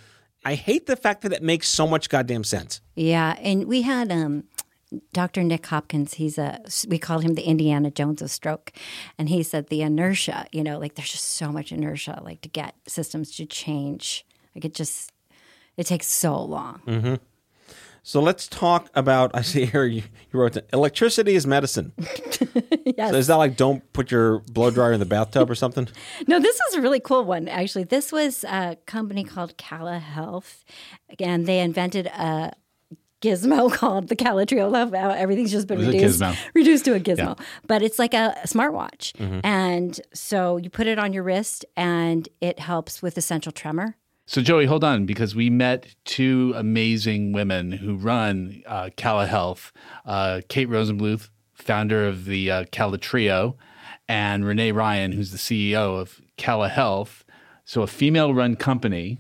I 0.43 0.56
hate 0.56 0.86
the 0.86 0.95
fact 0.95 1.21
that 1.24 1.34
it 1.34 1.41
makes 1.41 1.67
so 1.67 1.88
much 1.88 2.10
goddamn 2.10 2.43
sense. 2.43 2.82
Yeah, 2.95 3.36
and 3.41 3.65
we 3.65 3.82
had 3.82 4.12
um, 4.12 4.43
Dr. 5.13 5.43
Nick 5.43 5.65
Hopkins. 5.65 6.15
He's 6.15 6.38
a 6.38 6.62
we 6.88 7.00
called 7.00 7.24
him 7.24 7.34
the 7.34 7.43
Indiana 7.43 7.89
Jones 7.89 8.21
of 8.21 8.30
stroke, 8.30 8.71
and 9.17 9.30
he 9.30 9.41
said 9.41 9.67
the 9.67 9.82
inertia. 9.82 10.45
You 10.52 10.63
know, 10.63 10.78
like 10.78 10.95
there's 10.95 11.12
just 11.12 11.26
so 11.30 11.52
much 11.52 11.71
inertia, 11.71 12.21
like 12.24 12.41
to 12.41 12.50
get 12.50 12.76
systems 12.88 13.32
to 13.38 13.45
change. 13.45 14.26
Like 14.54 14.65
it 14.65 14.74
just 14.76 15.12
it 15.78 15.88
takes 15.88 16.08
so 16.08 16.39
long. 16.41 16.80
hmm 16.86 17.15
So 18.08 18.22
let's 18.22 18.48
talk 18.48 18.91
about. 18.94 19.32
I 19.34 19.41
see 19.41 19.65
here 19.65 19.84
you, 19.84 20.04
you 20.32 20.39
wrote 20.39 20.54
that 20.54 20.70
electricity 20.72 21.34
is 21.34 21.48
medicine. 21.48 21.91
yes. 22.86 23.10
So 23.10 23.15
is 23.18 23.26
that 23.28 23.36
like 23.38 23.58
don't 23.58 23.82
put 23.94 24.12
your 24.12 24.39
blow 24.52 24.70
dryer 24.70 24.94
in 24.94 25.00
the 25.00 25.08
bathtub 25.08 25.50
or 25.50 25.56
something? 25.56 25.88
No, 26.28 26.39
this 26.39 26.56
is 26.70 26.76
a 26.76 26.82
really 26.82 27.00
cool 27.00 27.24
one. 27.26 27.48
Actually, 27.48 27.86
this 27.86 28.12
was 28.12 28.44
a 28.44 28.78
company 28.86 29.24
called 29.24 29.58
Cala 29.58 29.98
Health, 29.98 30.63
and 31.20 31.48
they 31.48 31.60
invented 31.60 32.06
a 32.06 32.52
gizmo 33.24 33.72
called 33.80 34.08
the 34.10 34.15
Cala 34.15 34.46
Trio. 34.46 34.70
Love 34.70 34.94
everything's 34.94 35.52
just 35.52 35.65
been 35.65 35.80
It 35.82 35.88
was 36.04 36.22
a 36.22 36.26
reduced, 36.28 36.50
reduced 36.54 36.86
to 36.86 36.94
a 36.94 37.00
gizmo. 37.00 37.39
Yeah. 37.39 37.46
But 37.65 37.82
it's 37.82 37.98
like 37.98 38.13
a 38.13 38.36
smartwatch, 38.46 39.13
Mhm. 39.13 39.41
and 39.44 40.00
so 40.13 40.58
you 40.58 40.70
put 40.70 40.86
it 40.86 41.00
on 41.00 41.12
your 41.12 41.24
wrist, 41.24 41.65
and 41.76 42.30
it 42.39 42.60
helps 42.60 43.02
with 43.02 43.18
essential 43.18 43.52
tremor. 43.52 43.98
So, 44.28 44.42
Joey, 44.42 44.66
hold 44.66 44.84
on, 44.84 45.06
because 45.06 45.36
we 45.36 45.52
met 45.52 45.96
two 46.04 46.54
amazing 46.56 47.32
women 47.32 47.72
who 47.74 47.96
run 47.96 48.64
uh, 48.66 48.90
Cala 48.98 49.28
Health 49.28 49.72
uh, 50.06 50.42
Kate 50.50 50.68
Rosenbluth, 50.68 51.30
founder 51.54 52.08
of 52.08 52.26
the 52.26 52.50
uh, 52.50 52.66
Cala 52.72 52.98
Trio, 52.98 53.56
and 54.08 54.44
Renee 54.44 54.72
Ryan, 54.72 55.12
who's 55.12 55.32
the 55.32 55.38
CEO 55.38 56.00
of 56.00 56.20
Cala 56.38 56.70
Health. 56.70 57.24
So, 57.66 57.84
a 57.84 57.88
female 57.88 58.34
run 58.34 58.56
company. 58.56 59.20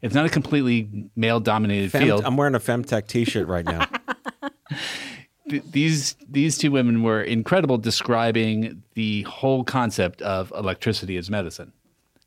It's 0.00 0.14
not 0.14 0.24
a 0.24 0.30
completely 0.30 1.10
male 1.16 1.40
dominated 1.40 1.90
Fem- 1.90 2.02
field. 2.04 2.24
I'm 2.24 2.36
wearing 2.36 2.54
a 2.54 2.60
Femtech 2.60 3.06
T-shirt 3.08 3.48
right 3.48 3.64
now. 3.64 3.86
Th- 5.50 5.62
these 5.70 6.14
these 6.28 6.56
two 6.56 6.70
women 6.70 7.02
were 7.02 7.22
incredible 7.22 7.78
describing 7.78 8.82
the 8.94 9.22
whole 9.22 9.64
concept 9.64 10.22
of 10.22 10.52
electricity 10.56 11.16
as 11.16 11.30
medicine 11.30 11.72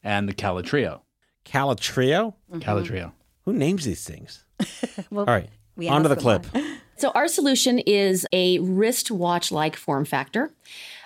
and 0.04 0.28
the 0.28 0.34
Cala 1.46 1.76
Trio. 1.76 2.36
Calatrio? 2.52 2.62
Cala 2.62 2.84
Trio. 2.84 3.14
Who 3.46 3.54
names 3.54 3.86
these 3.86 4.04
things? 4.04 4.46
Well, 5.10 5.26
All 5.26 5.34
right, 5.34 5.50
we 5.76 5.90
on 5.90 6.04
to 6.04 6.10
the 6.10 6.16
clip. 6.16 6.46
So, 6.96 7.12
our 7.16 7.28
solution 7.28 7.80
is 7.80 8.26
a 8.32 8.60
wristwatch 8.60 9.52
like 9.52 9.76
form 9.76 10.06
factor. 10.06 10.52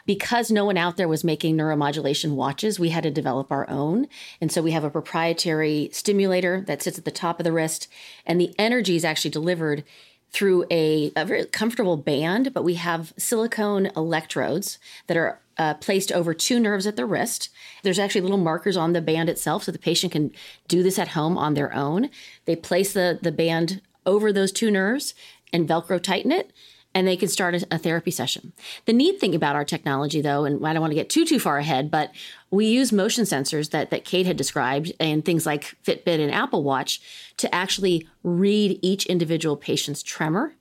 Because 0.05 0.51
no 0.51 0.65
one 0.65 0.77
out 0.77 0.97
there 0.97 1.07
was 1.07 1.23
making 1.23 1.57
neuromodulation 1.57 2.35
watches, 2.35 2.79
we 2.79 2.89
had 2.89 3.03
to 3.03 3.09
develop 3.11 3.51
our 3.51 3.67
own. 3.67 4.07
And 4.39 4.51
so 4.51 4.61
we 4.61 4.69
have 4.69 4.83
a 4.83 4.89
proprietary 4.91 5.89
stimulator 5.91 6.61
that 6.67 6.83
sits 6.83 6.99
at 6.99 7.05
the 7.05 7.11
top 7.11 7.39
of 7.39 7.43
the 7.43 7.51
wrist, 7.51 7.87
and 8.23 8.39
the 8.39 8.53
energy 8.59 8.95
is 8.95 9.03
actually 9.03 9.31
delivered 9.31 9.83
through 10.29 10.65
a, 10.69 11.11
a 11.15 11.25
very 11.25 11.45
comfortable 11.45 11.97
band, 11.97 12.53
but 12.53 12.63
we 12.63 12.75
have 12.75 13.13
silicone 13.17 13.87
electrodes 13.95 14.77
that 15.07 15.17
are 15.17 15.39
uh, 15.57 15.73
placed 15.75 16.11
over 16.11 16.33
two 16.33 16.59
nerves 16.59 16.87
at 16.87 16.95
the 16.95 17.05
wrist. 17.05 17.49
There's 17.83 17.99
actually 17.99 18.21
little 18.21 18.37
markers 18.37 18.77
on 18.77 18.93
the 18.93 19.01
band 19.01 19.29
itself, 19.29 19.63
so 19.63 19.71
the 19.71 19.79
patient 19.79 20.11
can 20.11 20.31
do 20.67 20.83
this 20.83 20.99
at 20.99 21.09
home 21.09 21.37
on 21.37 21.53
their 21.53 21.73
own. 21.73 22.09
They 22.45 22.55
place 22.55 22.93
the, 22.93 23.19
the 23.21 23.31
band 23.31 23.81
over 24.05 24.31
those 24.31 24.51
two 24.51 24.71
nerves 24.71 25.13
and 25.53 25.67
Velcro 25.67 26.01
tighten 26.01 26.31
it, 26.31 26.51
and 26.93 27.07
they 27.07 27.17
can 27.17 27.27
start 27.27 27.55
a, 27.55 27.67
a 27.71 27.77
therapy 27.77 28.11
session. 28.11 28.53
The 28.85 28.93
neat 28.93 29.19
thing 29.19 29.35
about 29.35 29.55
our 29.55 29.65
technology, 29.65 30.21
though, 30.21 30.45
and 30.45 30.65
I 30.65 30.73
don't 30.73 30.81
want 30.81 30.91
to 30.91 30.95
get 30.95 31.09
too 31.09 31.25
too 31.25 31.39
far 31.39 31.57
ahead, 31.57 31.91
but 31.91 32.11
we 32.51 32.65
use 32.67 32.91
motion 32.91 33.25
sensors 33.25 33.71
that 33.71 33.89
that 33.91 34.05
Kate 34.05 34.25
had 34.25 34.37
described, 34.37 34.91
and 34.99 35.23
things 35.23 35.45
like 35.45 35.75
Fitbit 35.83 36.19
and 36.19 36.33
Apple 36.33 36.63
Watch, 36.63 37.01
to 37.37 37.53
actually 37.53 38.07
read 38.23 38.79
each 38.81 39.05
individual 39.05 39.57
patient's 39.57 40.03
tremor 40.03 40.55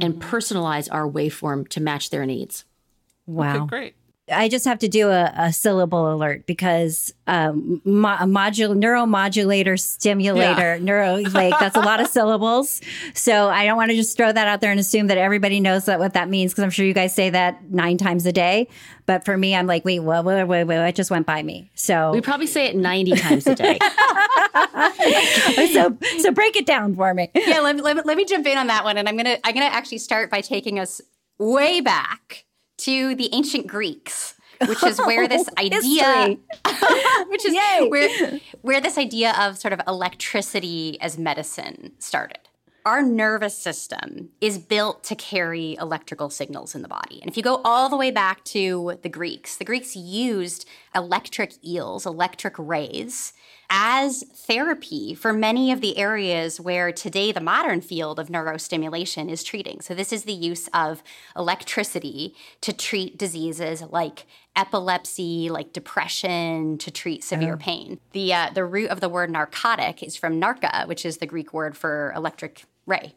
and 0.00 0.22
personalize 0.22 0.88
our 0.92 1.08
waveform 1.08 1.66
to 1.68 1.80
match 1.80 2.10
their 2.10 2.24
needs. 2.24 2.64
Wow. 3.26 3.66
great. 3.66 3.94
I 4.30 4.48
just 4.48 4.64
have 4.64 4.78
to 4.80 4.88
do 4.88 5.08
a, 5.08 5.32
a 5.36 5.52
syllable 5.52 6.12
alert 6.12 6.46
because 6.46 7.12
um, 7.26 7.80
mo- 7.84 8.16
modul- 8.20 8.76
neuromodulator, 8.76 9.78
stimulator, 9.78 10.78
neuro, 10.80 11.16
like 11.16 11.54
that's 11.58 11.76
a 11.76 11.80
lot 11.80 12.00
of 12.00 12.06
syllables. 12.08 12.80
So 13.14 13.48
I 13.48 13.64
don't 13.66 13.76
want 13.76 13.90
to 13.90 13.96
just 13.96 14.16
throw 14.16 14.32
that 14.32 14.48
out 14.48 14.60
there 14.60 14.70
and 14.70 14.80
assume 14.80 15.08
that 15.08 15.18
everybody 15.18 15.60
knows 15.60 15.84
that 15.86 15.98
what 15.98 16.14
that 16.14 16.28
means 16.28 16.52
because 16.52 16.64
I'm 16.64 16.70
sure 16.70 16.84
you 16.86 16.94
guys 16.94 17.14
say 17.14 17.30
that 17.30 17.70
nine 17.70 17.96
times 17.98 18.26
a 18.26 18.32
day. 18.32 18.68
But 19.06 19.24
for 19.24 19.36
me, 19.36 19.56
I'm 19.56 19.66
like, 19.66 19.84
wait, 19.84 20.00
wait, 20.00 20.24
wait, 20.24 20.44
wait, 20.44 20.64
wait, 20.64 20.88
it 20.88 20.94
just 20.94 21.10
went 21.10 21.26
by 21.26 21.42
me. 21.42 21.70
So 21.74 22.12
We 22.12 22.20
probably 22.20 22.46
say 22.46 22.66
it 22.66 22.76
90 22.76 23.12
times 23.16 23.46
a 23.46 23.54
day. 23.56 23.78
so 25.72 25.96
so 26.20 26.30
break 26.32 26.56
it 26.56 26.66
down 26.66 26.94
for 26.94 27.12
me. 27.14 27.30
yeah, 27.34 27.60
let, 27.60 27.76
let, 27.78 28.06
let 28.06 28.16
me 28.16 28.24
jump 28.24 28.46
in 28.46 28.56
on 28.58 28.68
that 28.68 28.84
one. 28.84 28.96
And 28.98 29.08
I'm 29.08 29.16
gonna 29.16 29.38
I'm 29.44 29.54
gonna 29.54 29.66
actually 29.66 29.98
start 29.98 30.30
by 30.30 30.40
taking 30.40 30.78
us 30.78 31.00
way 31.38 31.80
back 31.80 32.44
to 32.80 33.14
the 33.14 33.28
ancient 33.32 33.66
Greeks, 33.66 34.34
which 34.66 34.82
is 34.84 34.98
where 34.98 35.28
this 35.28 35.48
idea 35.58 36.36
which 37.28 37.44
is 37.44 37.54
where 37.88 38.40
where 38.62 38.80
this 38.80 38.98
idea 38.98 39.34
of 39.38 39.58
sort 39.58 39.72
of 39.72 39.80
electricity 39.86 41.00
as 41.00 41.18
medicine 41.18 41.92
started. 41.98 42.38
Our 42.86 43.02
nervous 43.02 43.56
system 43.56 44.30
is 44.40 44.56
built 44.58 45.04
to 45.04 45.14
carry 45.14 45.76
electrical 45.78 46.30
signals 46.30 46.74
in 46.74 46.80
the 46.80 46.88
body. 46.88 47.20
And 47.20 47.30
if 47.30 47.36
you 47.36 47.42
go 47.42 47.60
all 47.62 47.90
the 47.90 47.96
way 47.96 48.10
back 48.10 48.42
to 48.46 48.98
the 49.02 49.10
Greeks, 49.10 49.56
the 49.56 49.66
Greeks 49.66 49.94
used 49.94 50.66
electric 50.94 51.62
eels, 51.62 52.06
electric 52.06 52.54
rays, 52.58 53.34
as 53.70 54.24
therapy 54.34 55.14
for 55.14 55.32
many 55.32 55.70
of 55.70 55.80
the 55.80 55.96
areas 55.96 56.60
where 56.60 56.90
today 56.90 57.30
the 57.30 57.40
modern 57.40 57.80
field 57.80 58.18
of 58.18 58.28
neurostimulation 58.28 59.30
is 59.30 59.44
treating. 59.44 59.80
So, 59.80 59.94
this 59.94 60.12
is 60.12 60.24
the 60.24 60.32
use 60.32 60.68
of 60.74 61.02
electricity 61.36 62.34
to 62.62 62.72
treat 62.72 63.16
diseases 63.16 63.82
like 63.82 64.26
epilepsy, 64.56 65.48
like 65.48 65.72
depression, 65.72 66.76
to 66.78 66.90
treat 66.90 67.22
severe 67.22 67.54
Oh. 67.54 67.58
pain. 67.58 68.00
The, 68.12 68.34
uh, 68.34 68.50
the 68.52 68.64
root 68.64 68.90
of 68.90 69.00
the 69.00 69.08
word 69.08 69.30
narcotic 69.30 70.02
is 70.02 70.16
from 70.16 70.40
narca, 70.40 70.86
which 70.88 71.06
is 71.06 71.18
the 71.18 71.26
Greek 71.26 71.52
word 71.54 71.76
for 71.76 72.12
electric 72.16 72.64
ray. 72.86 73.14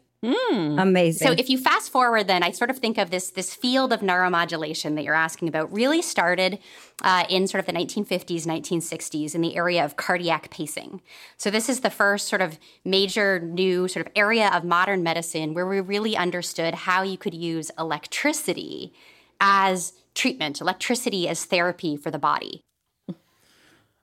Amazing. 0.78 1.26
So 1.26 1.34
if 1.36 1.50
you 1.50 1.58
fast 1.58 1.90
forward, 1.90 2.26
then 2.26 2.42
I 2.42 2.50
sort 2.50 2.70
of 2.70 2.78
think 2.78 2.98
of 2.98 3.10
this 3.10 3.30
this 3.30 3.54
field 3.54 3.92
of 3.92 4.00
neuromodulation 4.00 4.94
that 4.94 5.04
you're 5.04 5.14
asking 5.14 5.48
about 5.48 5.72
really 5.72 6.02
started 6.02 6.58
uh, 7.02 7.24
in 7.28 7.46
sort 7.46 7.60
of 7.60 7.66
the 7.66 7.72
1950s, 7.72 8.46
1960s 8.46 9.34
in 9.34 9.40
the 9.40 9.56
area 9.56 9.84
of 9.84 9.96
cardiac 9.96 10.50
pacing. 10.50 11.00
So 11.36 11.50
this 11.50 11.68
is 11.68 11.80
the 11.80 11.90
first 11.90 12.28
sort 12.28 12.42
of 12.42 12.58
major 12.84 13.40
new 13.40 13.88
sort 13.88 14.06
of 14.06 14.12
area 14.16 14.50
of 14.52 14.64
modern 14.64 15.02
medicine 15.02 15.54
where 15.54 15.66
we 15.66 15.80
really 15.80 16.16
understood 16.16 16.74
how 16.74 17.02
you 17.02 17.18
could 17.18 17.34
use 17.34 17.70
electricity 17.78 18.92
as 19.40 19.92
treatment, 20.14 20.60
electricity 20.60 21.28
as 21.28 21.44
therapy 21.44 21.96
for 21.96 22.10
the 22.10 22.18
body. 22.18 22.62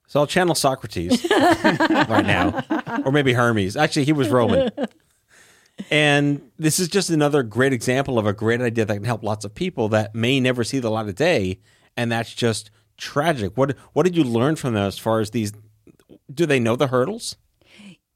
So 0.07 0.19
I'll 0.19 0.27
channel 0.27 0.55
Socrates 0.55 1.25
right 1.31 2.25
now, 2.25 2.65
or 3.05 3.13
maybe 3.13 3.31
Hermes. 3.31 3.77
Actually, 3.77 4.03
he 4.03 4.11
was 4.11 4.27
Roman. 4.27 4.69
And 5.89 6.41
this 6.59 6.79
is 6.79 6.87
just 6.87 7.09
another 7.09 7.43
great 7.43 7.73
example 7.73 8.19
of 8.19 8.25
a 8.25 8.33
great 8.33 8.61
idea 8.61 8.85
that 8.85 8.93
can 8.93 9.03
help 9.03 9.23
lots 9.23 9.45
of 9.45 9.55
people 9.55 9.89
that 9.89 10.13
may 10.13 10.39
never 10.39 10.63
see 10.63 10.79
the 10.79 10.91
light 10.91 11.07
of 11.09 11.15
day, 11.15 11.59
and 11.97 12.11
that's 12.11 12.33
just 12.33 12.69
tragic. 12.97 13.57
What 13.57 13.75
what 13.93 14.03
did 14.03 14.15
you 14.15 14.23
learn 14.23 14.55
from 14.55 14.73
that 14.75 14.85
as 14.87 14.97
far 14.99 15.19
as 15.21 15.31
these? 15.31 15.53
Do 16.33 16.45
they 16.45 16.59
know 16.59 16.75
the 16.75 16.87
hurdles? 16.87 17.35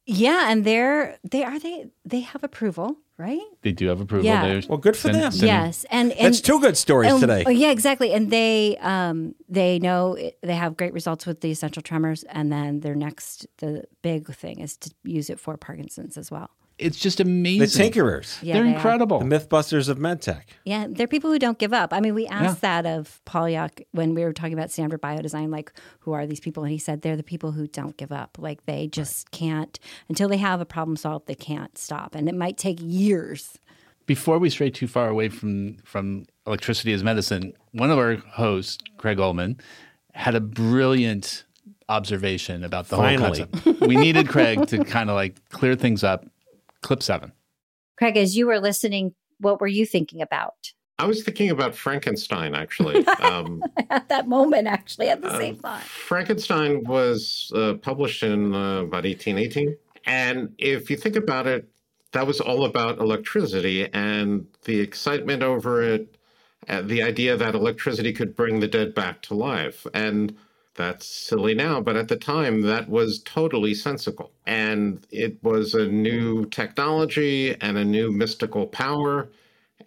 Yeah, 0.05 0.51
and 0.51 0.63
they're 0.63 1.17
they 1.29 1.43
are 1.43 1.57
they 1.57 1.87
they 2.05 2.19
have 2.19 2.43
approval, 2.43 2.97
right? 3.17 3.41
They 3.63 3.71
do 3.71 3.87
have 3.87 3.99
approval. 3.99 4.25
Yeah. 4.25 4.45
There's- 4.47 4.67
Well, 4.69 4.77
good 4.77 4.95
for 4.95 5.07
send- 5.09 5.15
them. 5.15 5.31
sending- 5.31 5.47
Yes, 5.47 5.83
and, 5.89 6.11
and 6.11 6.27
That's 6.27 6.41
two 6.41 6.59
good 6.59 6.77
stories 6.77 7.11
and- 7.11 7.19
today. 7.21 7.43
oh, 7.47 7.49
yeah, 7.49 7.71
exactly. 7.71 8.13
And 8.13 8.29
they 8.29 8.77
um 8.81 9.33
they 9.49 9.79
know 9.79 10.13
it, 10.13 10.37
they 10.43 10.53
have 10.55 10.77
great 10.77 10.93
results 10.93 11.25
with 11.25 11.41
the 11.41 11.49
essential 11.49 11.81
tremors, 11.81 12.21
and 12.25 12.51
then 12.51 12.81
their 12.81 12.93
next 12.93 13.47
the 13.57 13.85
big 14.03 14.31
thing 14.35 14.59
is 14.59 14.77
to 14.77 14.91
use 15.03 15.31
it 15.31 15.39
for 15.39 15.57
Parkinson's 15.57 16.15
as 16.17 16.29
well. 16.29 16.51
It's 16.77 16.99
just 16.99 17.19
amazing. 17.21 17.59
The 17.59 17.63
amazing. 17.65 17.91
Tinkerers. 17.93 18.43
Yeah, 18.43 18.55
They're 18.55 18.63
they 18.63 18.69
are. 18.71 18.75
incredible. 18.75 19.19
The 19.19 19.25
Mythbusters 19.25 19.87
of 19.87 19.97
MedTech. 19.97 20.41
Yeah, 20.65 20.87
they're 20.89 21.07
people 21.07 21.31
who 21.31 21.39
don't 21.39 21.57
give 21.57 21.71
up. 21.71 21.93
I 21.93 22.01
mean, 22.01 22.13
we 22.13 22.27
asked 22.27 22.61
Yeah. 22.61 22.81
that 22.83 22.85
of 22.99 23.21
Paul 23.23 23.43
Yock 23.45 23.81
when 23.91 24.13
we 24.13 24.23
were 24.25 24.33
talking 24.33 24.51
about 24.53 24.71
Stanford 24.71 25.01
Biodesign, 25.01 25.51
like, 25.51 25.71
who 25.99 26.11
are 26.11 26.25
these 26.27 26.41
people? 26.41 26.63
And 26.63 26.71
he 26.73 26.77
said 26.77 27.01
they're 27.01 27.15
the 27.15 27.23
people 27.23 27.53
who 27.53 27.65
don't 27.67 27.95
give 27.95 28.11
up. 28.11 28.37
Like, 28.37 28.65
they 28.65 28.87
just 28.87 29.31
can't, 29.31 29.79
until 30.09 30.27
they 30.27 30.35
have 30.37 30.59
a 30.59 30.65
problem 30.65 30.97
solved, 30.97 31.27
they 31.27 31.35
can't 31.35 31.77
stop. 31.77 32.13
And 32.13 32.27
it 32.27 32.35
might 32.35 32.57
take 32.57 32.79
years. 32.81 33.57
Before 34.05 34.37
we 34.37 34.49
stray 34.49 34.69
too 34.69 34.87
far 34.87 35.07
away 35.09 35.29
from 35.29 35.77
from 35.83 36.25
electricity 36.45 36.91
as 36.93 37.03
medicine, 37.03 37.53
one 37.71 37.89
of 37.89 37.97
our 37.97 38.17
hosts, 38.17 38.77
Craig 38.97 39.19
Ullman, 39.19 39.57
had 40.13 40.35
a 40.35 40.41
brilliant 40.41 41.43
observation 41.89 42.63
about 42.63 42.87
the 42.89 42.97
Finally. 42.97 43.39
whole 43.41 43.47
concept. 43.47 43.81
we 43.81 43.95
needed 43.95 44.27
Craig 44.27 44.67
to 44.67 44.83
kind 44.83 45.09
of 45.09 45.15
like 45.15 45.37
clear 45.49 45.75
things 45.75 46.03
up. 46.03 46.25
Clip 46.85 47.01
seven. 47.01 47.31
Craig, 47.97 48.15
as 48.15 48.37
you 48.37 48.45
were 48.45 48.59
listening, 48.59 49.15
what 49.39 49.59
were 49.59 49.65
you 49.65 49.87
thinking 49.87 50.21
about? 50.21 50.71
I 50.99 51.07
was 51.07 51.23
thinking 51.23 51.49
about 51.49 51.73
Frankenstein, 51.73 52.53
actually. 52.53 53.03
Um, 53.21 53.63
At 53.89 54.07
that 54.09 54.27
moment, 54.27 54.67
actually, 54.67 55.09
at 55.09 55.19
the 55.19 55.29
Uh, 55.29 55.37
same 55.39 55.57
time. 55.57 55.81
Frankenstein 55.81 56.83
was 56.83 57.51
uh, 57.55 57.73
published 57.81 58.21
in 58.21 58.53
uh, 58.53 58.81
about 58.83 59.03
1818. 59.03 59.75
And 60.05 60.53
if 60.59 60.91
you 60.91 60.95
think 60.95 61.15
about 61.15 61.47
it, 61.47 61.67
that 62.11 62.27
was 62.27 62.39
all 62.39 62.65
about 62.65 62.99
electricity 62.99 63.91
and 63.91 64.45
the 64.65 64.79
excitement 64.79 65.41
over 65.41 65.81
it, 65.81 66.17
uh, 66.69 66.83
the 66.83 67.01
idea 67.01 67.35
that 67.35 67.55
electricity 67.55 68.13
could 68.13 68.35
bring 68.35 68.59
the 68.59 68.67
dead 68.67 68.93
back 68.93 69.23
to 69.23 69.33
life. 69.33 69.87
And 69.95 70.35
that's 70.75 71.07
silly 71.07 71.55
now, 71.55 71.81
but 71.81 71.95
at 71.95 72.07
the 72.07 72.17
time, 72.17 72.61
that 72.61 72.89
was 72.89 73.21
totally 73.23 73.73
sensical. 73.73 74.31
And 74.45 75.05
it 75.11 75.41
was 75.43 75.73
a 75.73 75.87
new 75.87 76.45
technology 76.45 77.55
and 77.61 77.77
a 77.77 77.85
new 77.85 78.11
mystical 78.11 78.67
power. 78.67 79.29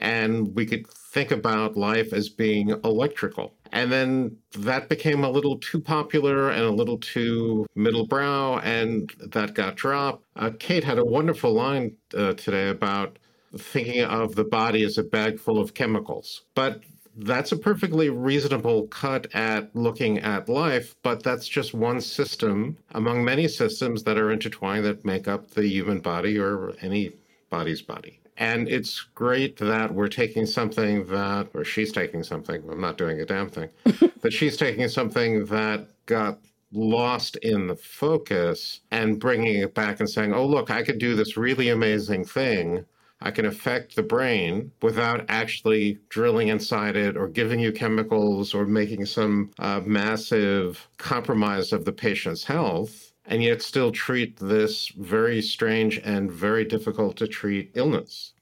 And 0.00 0.54
we 0.54 0.66
could 0.66 0.86
think 0.86 1.30
about 1.30 1.76
life 1.76 2.12
as 2.12 2.28
being 2.28 2.70
electrical. 2.84 3.54
And 3.72 3.92
then 3.92 4.36
that 4.58 4.88
became 4.88 5.24
a 5.24 5.30
little 5.30 5.58
too 5.58 5.80
popular 5.80 6.50
and 6.50 6.62
a 6.62 6.70
little 6.70 6.98
too 6.98 7.66
middle 7.74 8.06
brow, 8.06 8.58
and 8.58 9.12
that 9.20 9.54
got 9.54 9.76
dropped. 9.76 10.24
Uh, 10.36 10.50
Kate 10.58 10.84
had 10.84 10.98
a 10.98 11.04
wonderful 11.04 11.52
line 11.52 11.96
uh, 12.16 12.32
today 12.34 12.68
about 12.68 13.18
thinking 13.56 14.04
of 14.04 14.34
the 14.34 14.44
body 14.44 14.84
as 14.84 14.98
a 14.98 15.02
bag 15.02 15.38
full 15.38 15.58
of 15.58 15.74
chemicals. 15.74 16.42
But 16.54 16.82
that's 17.18 17.52
a 17.52 17.56
perfectly 17.56 18.10
reasonable 18.10 18.86
cut 18.88 19.26
at 19.34 19.74
looking 19.74 20.18
at 20.18 20.48
life, 20.48 20.94
but 21.02 21.22
that's 21.22 21.48
just 21.48 21.74
one 21.74 22.00
system 22.00 22.76
among 22.92 23.24
many 23.24 23.48
systems 23.48 24.04
that 24.04 24.18
are 24.18 24.30
intertwined 24.30 24.84
that 24.84 25.04
make 25.04 25.26
up 25.26 25.50
the 25.50 25.66
human 25.66 25.98
body 25.98 26.38
or 26.38 26.74
any 26.80 27.12
body's 27.50 27.82
body. 27.82 28.20
And 28.36 28.68
it's 28.68 29.00
great 29.16 29.56
that 29.56 29.92
we're 29.92 30.08
taking 30.08 30.46
something 30.46 31.06
that, 31.06 31.48
or 31.54 31.64
she's 31.64 31.90
taking 31.90 32.22
something, 32.22 32.62
I'm 32.70 32.80
not 32.80 32.96
doing 32.96 33.20
a 33.20 33.26
damn 33.26 33.50
thing, 33.50 33.68
that 34.20 34.32
she's 34.32 34.56
taking 34.56 34.86
something 34.86 35.46
that 35.46 35.88
got 36.06 36.38
lost 36.72 37.36
in 37.36 37.66
the 37.66 37.74
focus 37.74 38.80
and 38.92 39.18
bringing 39.18 39.56
it 39.56 39.74
back 39.74 39.98
and 39.98 40.08
saying, 40.08 40.34
oh, 40.34 40.46
look, 40.46 40.70
I 40.70 40.84
could 40.84 40.98
do 40.98 41.16
this 41.16 41.36
really 41.36 41.68
amazing 41.68 42.24
thing. 42.24 42.84
I 43.20 43.30
can 43.32 43.46
affect 43.46 43.96
the 43.96 44.02
brain 44.02 44.70
without 44.80 45.24
actually 45.28 45.98
drilling 46.08 46.48
inside 46.48 46.96
it 46.96 47.16
or 47.16 47.26
giving 47.26 47.58
you 47.58 47.72
chemicals 47.72 48.54
or 48.54 48.64
making 48.64 49.06
some 49.06 49.50
uh, 49.58 49.80
massive 49.84 50.88
compromise 50.98 51.72
of 51.72 51.84
the 51.84 51.92
patient's 51.92 52.44
health, 52.44 53.12
and 53.24 53.42
yet 53.42 53.60
still 53.60 53.90
treat 53.90 54.36
this 54.36 54.88
very 54.88 55.42
strange 55.42 55.98
and 55.98 56.30
very 56.30 56.64
difficult 56.64 57.16
to 57.16 57.26
treat 57.26 57.72
illness. 57.74 58.34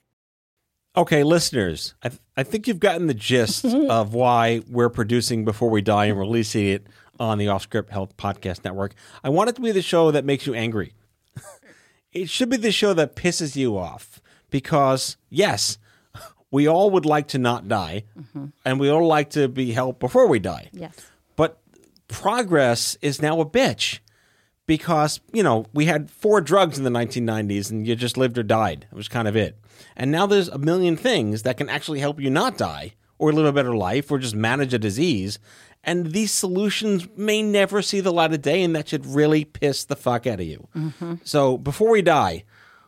Okay, 0.94 1.22
listeners, 1.24 1.94
I, 2.02 2.10
th- 2.10 2.20
I 2.36 2.42
think 2.42 2.68
you've 2.68 2.80
gotten 2.80 3.06
the 3.06 3.14
gist 3.14 3.64
of 3.90 4.12
why 4.12 4.60
we're 4.68 4.90
producing 4.90 5.44
Before 5.44 5.70
We 5.70 5.80
Die 5.80 6.06
and 6.06 6.18
releasing 6.18 6.66
it 6.66 6.86
on 7.18 7.38
the 7.38 7.46
OffScrip 7.46 7.88
Health 7.88 8.16
Podcast 8.18 8.62
Network. 8.62 8.92
I 9.24 9.30
want 9.30 9.48
it 9.48 9.56
to 9.56 9.62
be 9.62 9.72
the 9.72 9.82
show 9.82 10.10
that 10.10 10.26
makes 10.26 10.46
you 10.46 10.52
angry. 10.52 10.92
it 12.12 12.28
should 12.28 12.50
be 12.50 12.58
the 12.58 12.72
show 12.72 12.92
that 12.92 13.16
pisses 13.16 13.56
you 13.56 13.78
off 13.78 14.20
because, 14.50 15.16
yes, 15.28 15.78
we 16.50 16.66
all 16.66 16.90
would 16.90 17.06
like 17.06 17.28
to 17.28 17.38
not 17.38 17.68
die 17.68 18.04
mm-hmm. 18.18 18.46
and 18.64 18.80
we 18.80 18.88
all 18.88 19.06
like 19.06 19.30
to 19.30 19.48
be 19.48 19.72
helped 19.72 20.00
before 20.00 20.26
we 20.28 20.38
die. 20.38 20.70
Yes. 20.72 20.94
But 21.34 21.58
progress 22.08 22.96
is 23.02 23.20
now 23.20 23.40
a 23.40 23.46
bitch 23.46 24.00
because, 24.66 25.20
you 25.32 25.42
know, 25.42 25.66
we 25.72 25.86
had 25.86 26.10
four 26.10 26.40
drugs 26.40 26.78
in 26.78 26.84
the 26.84 26.90
1990s 26.90 27.70
and 27.70 27.86
you 27.86 27.96
just 27.96 28.16
lived 28.16 28.38
or 28.38 28.42
died. 28.42 28.86
It 28.90 28.96
was 28.96 29.08
kind 29.08 29.28
of 29.28 29.36
it. 29.36 29.58
And 29.96 30.10
now 30.10 30.26
there's 30.26 30.48
a 30.48 30.58
million 30.58 30.96
things 30.96 31.42
that 31.42 31.56
can 31.56 31.68
actually 31.68 32.00
help 32.00 32.20
you 32.20 32.30
not 32.30 32.58
die 32.58 32.94
or 33.18 33.32
live 33.32 33.46
a 33.46 33.52
better 33.52 33.76
life 33.76 34.10
or 34.10 34.18
just 34.18 34.34
manage 34.34 34.74
a 34.74 34.78
disease. 34.78 35.38
And 35.84 36.12
these 36.12 36.32
solutions 36.32 37.06
may 37.16 37.42
never 37.42 37.80
see 37.80 38.00
the 38.00 38.12
light 38.12 38.32
of 38.32 38.42
day, 38.42 38.62
and 38.64 38.74
that 38.74 38.88
should 38.88 39.06
really 39.06 39.44
piss 39.44 39.84
the 39.84 39.94
fuck 39.94 40.26
out 40.26 40.40
of 40.40 40.46
you. 40.46 40.66
Mm-hmm. 40.74 41.14
So 41.22 41.56
before 41.56 41.90
we 41.90 42.02
die, 42.02 42.42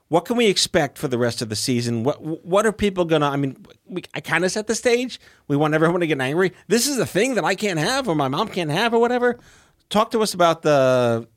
what 0.09 0.25
can 0.25 0.37
we 0.37 0.47
expect 0.47 0.99
for 0.99 1.09
the 1.09 1.19
rest 1.19 1.43
of 1.43 1.49
the 1.49 1.57
season? 1.57 2.03
What 2.03 2.23
what 2.23 2.67
are 2.67 2.73
people 2.73 3.05
gonna? 3.05 3.29
I 3.29 3.37
mean, 3.37 3.65
we, 3.87 4.03
I 4.15 4.21
kind 4.21 4.45
of 4.45 4.51
set 4.51 4.67
the 4.67 4.75
stage. 4.75 5.21
We 5.49 5.57
want 5.57 5.75
everyone 5.75 6.01
to 6.01 6.07
get 6.07 6.21
angry. 6.21 6.53
This 6.67 6.87
is 6.87 6.99
a 6.99 7.07
thing 7.07 7.35
that 7.35 7.45
I 7.45 7.55
can't 7.55 7.79
have, 7.79 8.09
or 8.09 8.15
my 8.15 8.29
mom 8.29 8.49
can't 8.49 8.71
have, 8.71 8.95
or 8.95 9.01
whatever. 9.01 9.39
Talk 9.91 10.11
to 10.13 10.23
us 10.23 10.35
about 10.35 10.63
the. 10.63 11.29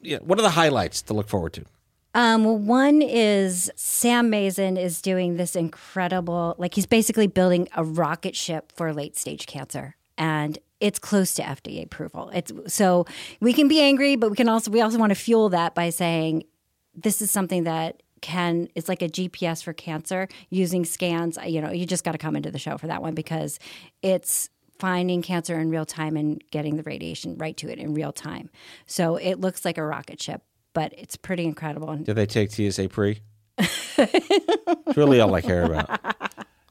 Yeah, 0.00 0.18
what 0.18 0.38
are 0.38 0.42
the 0.42 0.50
highlights 0.50 1.02
to 1.02 1.14
look 1.14 1.28
forward 1.28 1.52
to? 1.54 1.64
Um, 2.14 2.44
well, 2.44 2.56
one 2.56 3.02
is 3.02 3.70
Sam 3.76 4.30
Mason 4.30 4.76
is 4.76 5.00
doing 5.00 5.36
this 5.36 5.54
incredible, 5.54 6.56
like 6.58 6.74
he's 6.74 6.86
basically 6.86 7.28
building 7.28 7.68
a 7.76 7.84
rocket 7.84 8.34
ship 8.34 8.72
for 8.74 8.92
late 8.92 9.16
stage 9.16 9.46
cancer, 9.46 9.94
and 10.18 10.58
it's 10.80 10.98
close 10.98 11.34
to 11.34 11.42
FDA 11.42 11.84
approval. 11.84 12.30
It's 12.32 12.52
so 12.66 13.06
we 13.40 13.52
can 13.52 13.68
be 13.68 13.80
angry, 13.80 14.16
but 14.16 14.30
we 14.30 14.36
can 14.36 14.48
also 14.48 14.70
we 14.70 14.80
also 14.80 14.98
want 14.98 15.10
to 15.10 15.14
fuel 15.16 15.50
that 15.50 15.74
by 15.74 15.90
saying 15.90 16.44
this 16.94 17.22
is 17.22 17.30
something 17.30 17.64
that 17.64 18.02
can 18.20 18.68
it's 18.74 18.88
like 18.88 19.02
a 19.02 19.08
GPS 19.08 19.62
for 19.62 19.72
cancer 19.72 20.28
using 20.48 20.84
scans. 20.84 21.38
You 21.44 21.60
know, 21.60 21.70
you 21.70 21.86
just 21.86 22.04
got 22.04 22.12
to 22.12 22.18
come 22.18 22.36
into 22.36 22.50
the 22.50 22.58
show 22.58 22.78
for 22.78 22.86
that 22.86 23.02
one 23.02 23.14
because 23.14 23.58
it's 24.02 24.50
finding 24.78 25.22
cancer 25.22 25.58
in 25.58 25.70
real 25.70 25.84
time 25.84 26.16
and 26.16 26.42
getting 26.50 26.76
the 26.76 26.82
radiation 26.82 27.36
right 27.36 27.56
to 27.58 27.68
it 27.68 27.78
in 27.78 27.94
real 27.94 28.12
time. 28.12 28.50
So 28.86 29.16
it 29.16 29.40
looks 29.40 29.64
like 29.64 29.76
a 29.78 29.84
rocket 29.84 30.20
ship, 30.22 30.42
but 30.72 30.94
it's 30.96 31.16
pretty 31.16 31.44
incredible. 31.44 31.90
And 31.90 32.04
Do 32.06 32.14
they 32.14 32.26
take 32.26 32.50
TSA 32.50 32.88
pre? 32.88 33.20
It's 33.58 34.96
really 34.96 35.20
all 35.20 35.34
I 35.34 35.42
care 35.42 35.64
about. 35.64 36.00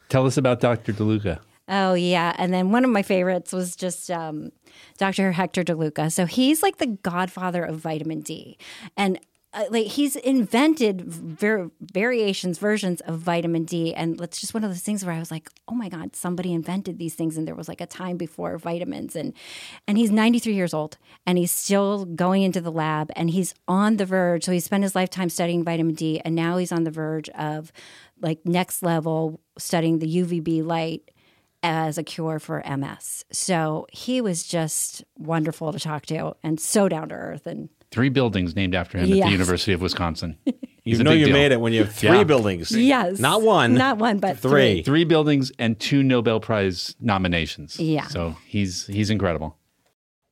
Tell 0.09 0.25
us 0.25 0.37
about 0.37 0.59
Dr. 0.59 0.91
DeLuca. 0.93 1.39
Oh 1.71 1.93
yeah, 1.93 2.33
and 2.39 2.51
then 2.51 2.71
one 2.71 2.83
of 2.83 2.89
my 2.89 3.03
favorites 3.03 3.53
was 3.53 3.75
just 3.75 4.09
um, 4.09 4.51
Dr. 4.97 5.31
Hector 5.31 5.63
DeLuca. 5.63 6.11
So 6.11 6.25
he's 6.25 6.63
like 6.63 6.77
the 6.77 6.87
godfather 6.87 7.63
of 7.63 7.77
vitamin 7.77 8.21
D, 8.21 8.57
and 8.97 9.19
uh, 9.51 9.65
like 9.71 9.87
he's 9.87 10.15
invented 10.15 11.01
var- 11.05 11.71
variations, 11.81 12.59
versions 12.59 13.01
of 13.01 13.17
vitamin 13.17 13.63
D, 13.63 13.93
and 13.95 14.21
it's 14.21 14.39
just 14.39 14.53
one 14.53 14.63
of 14.63 14.69
those 14.69 14.81
things 14.81 15.03
where 15.03 15.15
I 15.15 15.19
was 15.19 15.31
like, 15.31 15.49
oh 15.67 15.73
my 15.73 15.89
god, 15.89 16.15
somebody 16.15 16.53
invented 16.53 16.99
these 16.99 17.15
things, 17.15 17.35
and 17.35 17.47
there 17.47 17.55
was 17.55 17.67
like 17.67 17.81
a 17.81 17.87
time 17.87 18.17
before 18.17 18.57
vitamins, 18.59 19.15
and 19.15 19.33
and 19.87 19.97
he's 19.97 20.11
93 20.11 20.53
years 20.53 20.73
old, 20.73 20.97
and 21.25 21.37
he's 21.37 21.51
still 21.51 22.05
going 22.05 22.43
into 22.43 22.61
the 22.61 22.71
lab, 22.71 23.11
and 23.15 23.31
he's 23.31 23.55
on 23.67 23.97
the 23.97 24.05
verge. 24.05 24.43
So 24.43 24.51
he 24.51 24.59
spent 24.59 24.83
his 24.83 24.95
lifetime 24.95 25.29
studying 25.29 25.63
vitamin 25.63 25.95
D, 25.95 26.19
and 26.23 26.35
now 26.35 26.57
he's 26.57 26.71
on 26.71 26.83
the 26.83 26.91
verge 26.91 27.29
of 27.29 27.71
like 28.21 28.45
next 28.45 28.83
level 28.83 29.39
studying 29.57 29.99
the 29.99 30.17
UVB 30.17 30.63
light 30.63 31.09
as 31.63 31.97
a 31.97 32.03
cure 32.03 32.39
for 32.39 32.63
MS. 32.65 33.25
So 33.31 33.87
he 33.91 34.21
was 34.21 34.43
just 34.43 35.03
wonderful 35.17 35.73
to 35.73 35.79
talk 35.79 36.05
to 36.07 36.35
and 36.43 36.59
so 36.59 36.87
down 36.87 37.09
to 37.09 37.15
earth. 37.15 37.47
And 37.47 37.69
Three 37.91 38.09
buildings 38.09 38.55
named 38.55 38.75
after 38.75 38.97
him 38.97 39.05
at 39.11 39.25
the 39.25 39.31
University 39.31 39.73
of 39.73 39.81
Wisconsin. 39.81 40.37
You 40.85 40.93
He's 40.93 41.01
a 41.01 41.03
know 41.03 41.11
you 41.11 41.25
deal. 41.25 41.33
made 41.33 41.51
it 41.51 41.59
when 41.61 41.71
you 41.73 41.83
have 41.83 41.93
three 41.93 42.09
Yeah. 42.19 42.23
buildings. 42.23 42.71
Yes. 42.71 43.19
Not 43.19 43.43
one. 43.43 43.75
Not 43.75 43.97
one, 43.99 44.17
but 44.17 44.39
three. 44.39 44.81
Three 44.81 45.03
buildings 45.03 45.51
and 45.59 45.77
two 45.77 46.01
Nobel 46.01 46.39
Prize 46.39 46.95
nominations. 46.99 47.79
Yeah. 47.79 48.07
So 48.07 48.37
he's 48.47 48.87
he's 48.87 49.11
incredible. 49.11 49.57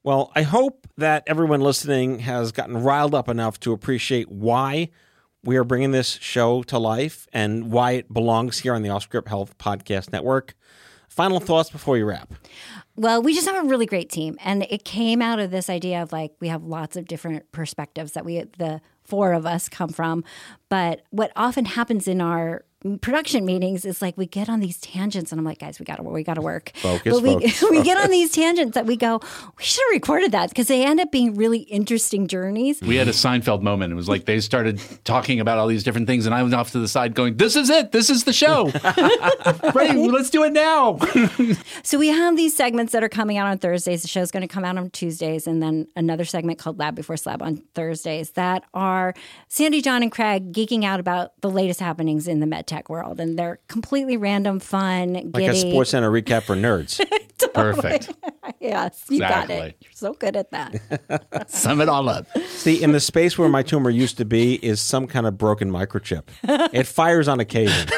Well, 0.04 0.32
I 0.36 0.41
hope 0.43 0.88
that 0.98 1.24
everyone 1.28 1.60
listening 1.62 2.20
has 2.20 2.52
gotten 2.54 2.78
riled 2.82 3.13
up 3.13 3.28
enough 3.30 3.60
to 3.60 3.74
appreciate 3.74 4.32
why 4.32 4.89
we 5.43 5.58
are 5.58 5.65
bringing 5.65 5.91
this 5.91 6.17
show 6.22 6.63
to 6.63 6.80
life 6.80 7.28
and 7.34 7.70
why 7.70 7.91
it 7.91 8.12
belongs 8.12 8.60
here 8.60 8.74
on 8.74 8.82
the 8.82 8.89
OffScrip 8.89 9.28
Health 9.28 9.56
Podcast 9.60 10.12
Network. 10.12 10.56
Final 11.10 11.39
thoughts 11.39 11.70
before 11.70 11.98
you 11.98 12.06
wrap. 12.06 12.34
Well, 12.99 13.21
we 13.21 13.36
just 13.36 13.45
have 13.47 13.63
a 13.63 13.67
really 13.67 13.86
great 13.86 14.10
team. 14.10 14.38
And 14.43 14.65
it 14.71 14.83
came 14.83 15.21
out 15.21 15.38
of 15.38 15.51
this 15.51 15.69
idea 15.69 16.01
of 16.01 16.12
like, 16.12 16.33
we 16.39 16.47
have 16.47 16.63
lots 16.63 16.97
of 16.97 17.05
different 17.05 17.51
perspectives 17.51 18.13
that 18.13 18.25
we, 18.25 18.43
the 18.57 18.81
four 19.03 19.33
of 19.33 19.45
us, 19.45 19.69
come 19.69 19.89
from. 19.89 20.23
But 20.67 21.03
what 21.12 21.31
often 21.36 21.65
happens 21.65 22.07
in 22.07 22.19
our 22.21 22.65
production 22.95 23.45
meetings 23.45 23.86
is 23.86 24.02
like 24.02 24.17
we 24.17 24.26
get 24.26 24.50
on 24.50 24.60
these 24.60 24.78
tangents 24.80 25.32
and 25.32 25.39
I'm 25.39 25.45
like, 25.45 25.60
guys, 25.60 25.80
we 25.80 25.86
gotta 25.86 26.04
we 26.04 26.23
gotta 26.23 26.42
work. 26.42 26.71
Focus, 26.75 27.13
but 27.13 27.23
we, 27.23 27.33
focus, 27.33 27.63
we 27.69 27.83
get 27.83 27.98
on 27.98 28.10
these 28.10 28.31
tangents 28.31 28.75
that 28.75 28.85
we 28.85 28.96
go, 28.96 29.19
we 29.58 29.63
should 29.63 29.83
have 29.88 29.94
recorded 29.94 30.31
that 30.31 30.50
because 30.50 30.67
they 30.67 30.85
end 30.85 31.00
up 31.00 31.12
being 31.12 31.35
really 31.35 31.60
interesting 31.60 32.27
journeys. 32.27 32.81
We 32.81 32.96
had 32.96 33.08
a 33.08 33.12
Seinfeld 33.12 33.62
moment. 33.62 33.92
It 33.92 33.96
was 33.96 34.08
like 34.08 34.25
they 34.25 34.40
started 34.40 34.79
talking 35.04 35.40
about 35.40 35.58
all 35.58 35.67
these 35.67 35.83
different 35.83 36.08
things, 36.08 36.25
and 36.25 36.33
I 36.33 36.44
was 36.44 36.54
off 36.54 36.71
to 36.71 36.79
the 36.79 36.88
side 36.88 37.13
going, 37.15 37.38
"This 37.38 37.56
is 37.56 37.69
it. 37.69 37.92
This 37.92 38.10
is 38.10 38.23
the 38.23 38.33
show. 38.33 38.71
right? 39.73 39.96
Let's 39.96 40.29
do 40.29 40.44
it 40.44 40.54
now." 40.54 41.00
So 41.83 41.98
we 42.00 42.08
have 42.08 42.38
these 42.38 42.56
segments 42.56 42.94
that 42.94 43.04
are 43.04 43.10
coming 43.10 43.38
out 43.38 43.48
on 43.48 43.58
Thursdays. 43.58 44.02
The 44.04 44.08
show's 44.08 44.31
going 44.31 44.42
to 44.42 44.48
come 44.48 44.63
out 44.63 44.77
on 44.77 44.90
Tuesdays, 44.92 45.48
and 45.48 45.62
then 45.62 45.88
another 45.96 46.25
segment 46.25 46.60
called 46.60 46.79
Lab 46.79 46.96
Before 46.96 47.17
Slab 47.17 47.42
on 47.42 47.58
Thursdays 47.75 48.31
that 48.31 48.63
are 48.73 49.13
Sandy, 49.48 49.81
John, 49.81 50.04
and 50.04 50.12
Craig 50.12 50.54
geeking 50.54 50.83
out 50.83 51.00
about 51.00 51.40
the 51.42 51.50
latest 51.50 51.79
happenings 51.79 52.27
in 52.27 52.40
the 52.40 52.46
medtech 52.46 52.77
tech 52.77 52.77
world, 52.90 53.19
and 53.19 53.38
they're 53.38 53.60
completely 53.67 54.17
random, 54.17 54.60
fun, 54.60 55.32
Like 55.34 55.44
a 55.48 55.56
Sports 55.56 55.92
Center 55.92 56.12
recap 56.12 56.44
for 56.44 56.56
nerds. 56.56 57.04
Perfect. 57.54 58.13
yes, 58.60 59.06
you 59.10 59.19
got 59.19 59.50
it. 59.50 59.78
You're 59.82 59.92
so 59.94 60.13
good 60.13 60.36
at 60.36 60.52
that. 60.52 61.46
Sum 61.50 61.82
it 61.82 61.90
all 61.90 62.10
up. 62.10 62.25
See, 62.48 62.82
in 62.82 62.92
the 62.92 63.00
space 63.00 63.38
where 63.38 63.50
my 63.50 63.63
tumor 63.63 63.90
used 63.90 64.17
to 64.17 64.25
be 64.25 64.56
is 64.56 64.80
some 64.82 65.08
kind 65.08 65.25
of 65.28 65.38
broken 65.38 65.71
microchip. 65.71 66.23
It 66.73 66.88
fires 66.88 67.28
on 67.28 67.40
occasion. 67.40 67.90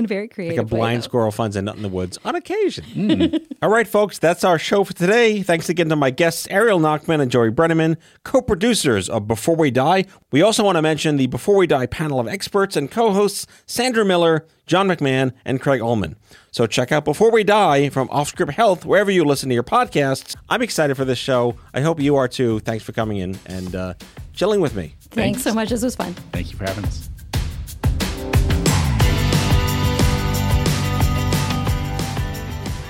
In 0.00 0.04
a 0.06 0.08
very 0.08 0.28
Like 0.36 0.56
a 0.56 0.64
blind 0.64 0.98
way. 0.98 1.02
squirrel 1.02 1.30
finds 1.30 1.56
a 1.56 1.62
nut 1.62 1.76
in 1.76 1.82
the 1.82 1.88
woods 1.88 2.18
on 2.24 2.34
occasion. 2.34 3.46
All 3.62 3.68
right, 3.68 3.86
folks, 3.86 4.18
that's 4.18 4.44
our 4.44 4.58
show 4.58 4.82
for 4.84 4.92
today. 4.94 5.42
Thanks 5.42 5.68
again 5.68 5.88
to 5.90 5.96
my 5.96 6.10
guests, 6.10 6.46
Ariel 6.50 6.80
Nachmann 6.80 7.20
and 7.20 7.30
Joey 7.30 7.50
Brenneman, 7.50 7.96
co 8.24 8.40
producers 8.40 9.08
of 9.08 9.28
Before 9.28 9.56
We 9.56 9.70
Die. 9.70 10.04
We 10.32 10.42
also 10.42 10.64
want 10.64 10.76
to 10.76 10.82
mention 10.82 11.16
the 11.16 11.26
Before 11.26 11.56
We 11.56 11.66
Die 11.66 11.86
panel 11.86 12.18
of 12.18 12.26
experts 12.28 12.76
and 12.76 12.90
co 12.90 13.12
hosts, 13.12 13.46
Sandra 13.66 14.04
Miller, 14.04 14.46
John 14.66 14.88
MacMahon, 14.88 15.32
and 15.44 15.60
Craig 15.60 15.80
Ullman. 15.82 16.16
So 16.52 16.66
check 16.66 16.90
out 16.92 17.04
Before 17.04 17.30
We 17.30 17.44
Die 17.44 17.90
from 17.90 18.08
OffScrip 18.08 18.50
Health, 18.50 18.84
wherever 18.84 19.10
you 19.10 19.24
listen 19.24 19.48
to 19.50 19.54
your 19.54 19.62
podcasts. 19.64 20.34
I'm 20.48 20.62
excited 20.62 20.96
for 20.96 21.04
this 21.04 21.18
show. 21.18 21.56
I 21.74 21.80
hope 21.82 22.00
you 22.00 22.16
are 22.16 22.28
too. 22.28 22.60
Thanks 22.60 22.82
for 22.84 22.92
coming 22.92 23.18
in 23.18 23.38
and 23.46 23.74
uh, 23.74 23.94
chilling 24.32 24.60
with 24.60 24.74
me. 24.74 24.94
Thanks 25.10 25.42
so 25.42 25.52
much. 25.52 25.68
This 25.70 25.82
was 25.82 25.94
fun. 25.96 26.14
Thank 26.32 26.50
you 26.52 26.56
for 26.58 26.64
having 26.64 26.84
us. 26.84 27.08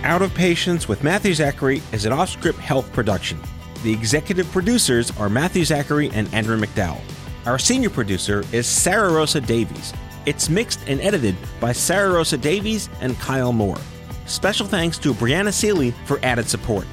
Out 0.03 0.23
of 0.23 0.33
Patience 0.33 0.89
with 0.89 1.05
Matthew 1.05 1.35
Zachary 1.35 1.83
is 1.93 2.07
an 2.07 2.13
OffScrip 2.13 2.55
Health 2.55 2.91
production. 2.91 3.39
The 3.83 3.93
executive 3.93 4.51
producers 4.51 5.11
are 5.19 5.29
Matthew 5.29 5.63
Zachary 5.63 6.09
and 6.15 6.33
Andrew 6.33 6.59
McDowell. 6.59 7.03
Our 7.45 7.59
senior 7.59 7.91
producer 7.91 8.43
is 8.51 8.67
Sarah 8.67 9.13
Rosa 9.13 9.43
Davies. 9.43 9.93
It's 10.25 10.49
mixed 10.49 10.81
and 10.87 11.03
edited 11.03 11.37
by 11.61 11.73
Sarah 11.73 12.15
Rosa 12.15 12.39
Davies 12.39 12.89
and 13.03 13.19
Kyle 13.19 13.53
Moore. 13.53 13.77
Special 14.25 14.67
thanks 14.67 14.97
to 14.99 15.13
Brianna 15.13 15.53
Seely 15.53 15.91
for 16.07 16.19
added 16.23 16.49
support. 16.49 16.87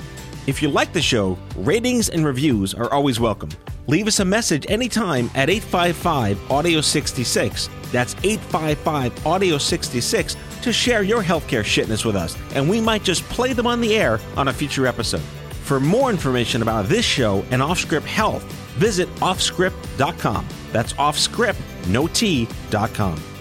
If 0.45 0.61
you 0.61 0.67
like 0.67 0.91
the 0.91 1.01
show, 1.01 1.37
ratings 1.55 2.09
and 2.09 2.25
reviews 2.25 2.73
are 2.73 2.91
always 2.91 3.21
welcome. 3.21 3.51
Leave 3.87 4.07
us 4.07 4.19
a 4.19 4.25
message 4.25 4.65
anytime 4.67 5.31
at 5.33 5.49
855 5.49 6.51
Audio 6.51 6.81
66. 6.81 7.69
That's 7.93 8.15
855 8.23 9.25
Audio 9.25 9.57
66 9.57 10.35
to 10.67 10.73
share 10.73 11.01
your 11.01 11.23
healthcare 11.23 11.63
shitness 11.63 12.03
with 12.03 12.17
us, 12.17 12.37
and 12.53 12.69
we 12.69 12.81
might 12.81 13.01
just 13.01 13.23
play 13.29 13.53
them 13.53 13.65
on 13.65 13.79
the 13.79 13.95
air 13.95 14.19
on 14.35 14.49
a 14.49 14.53
future 14.53 14.85
episode. 14.85 15.21
For 15.63 15.79
more 15.79 16.09
information 16.09 16.61
about 16.61 16.87
this 16.87 17.05
show 17.05 17.45
and 17.51 17.61
OffScrip 17.61 18.03
Health, 18.03 18.43
visit 18.75 19.07
offscrip.com. 19.15 20.45
That's 20.73 20.91
offscrip, 20.93 21.55
no 21.87 22.07
T, 22.07 22.49
dot 22.69 22.93
com. 22.93 23.36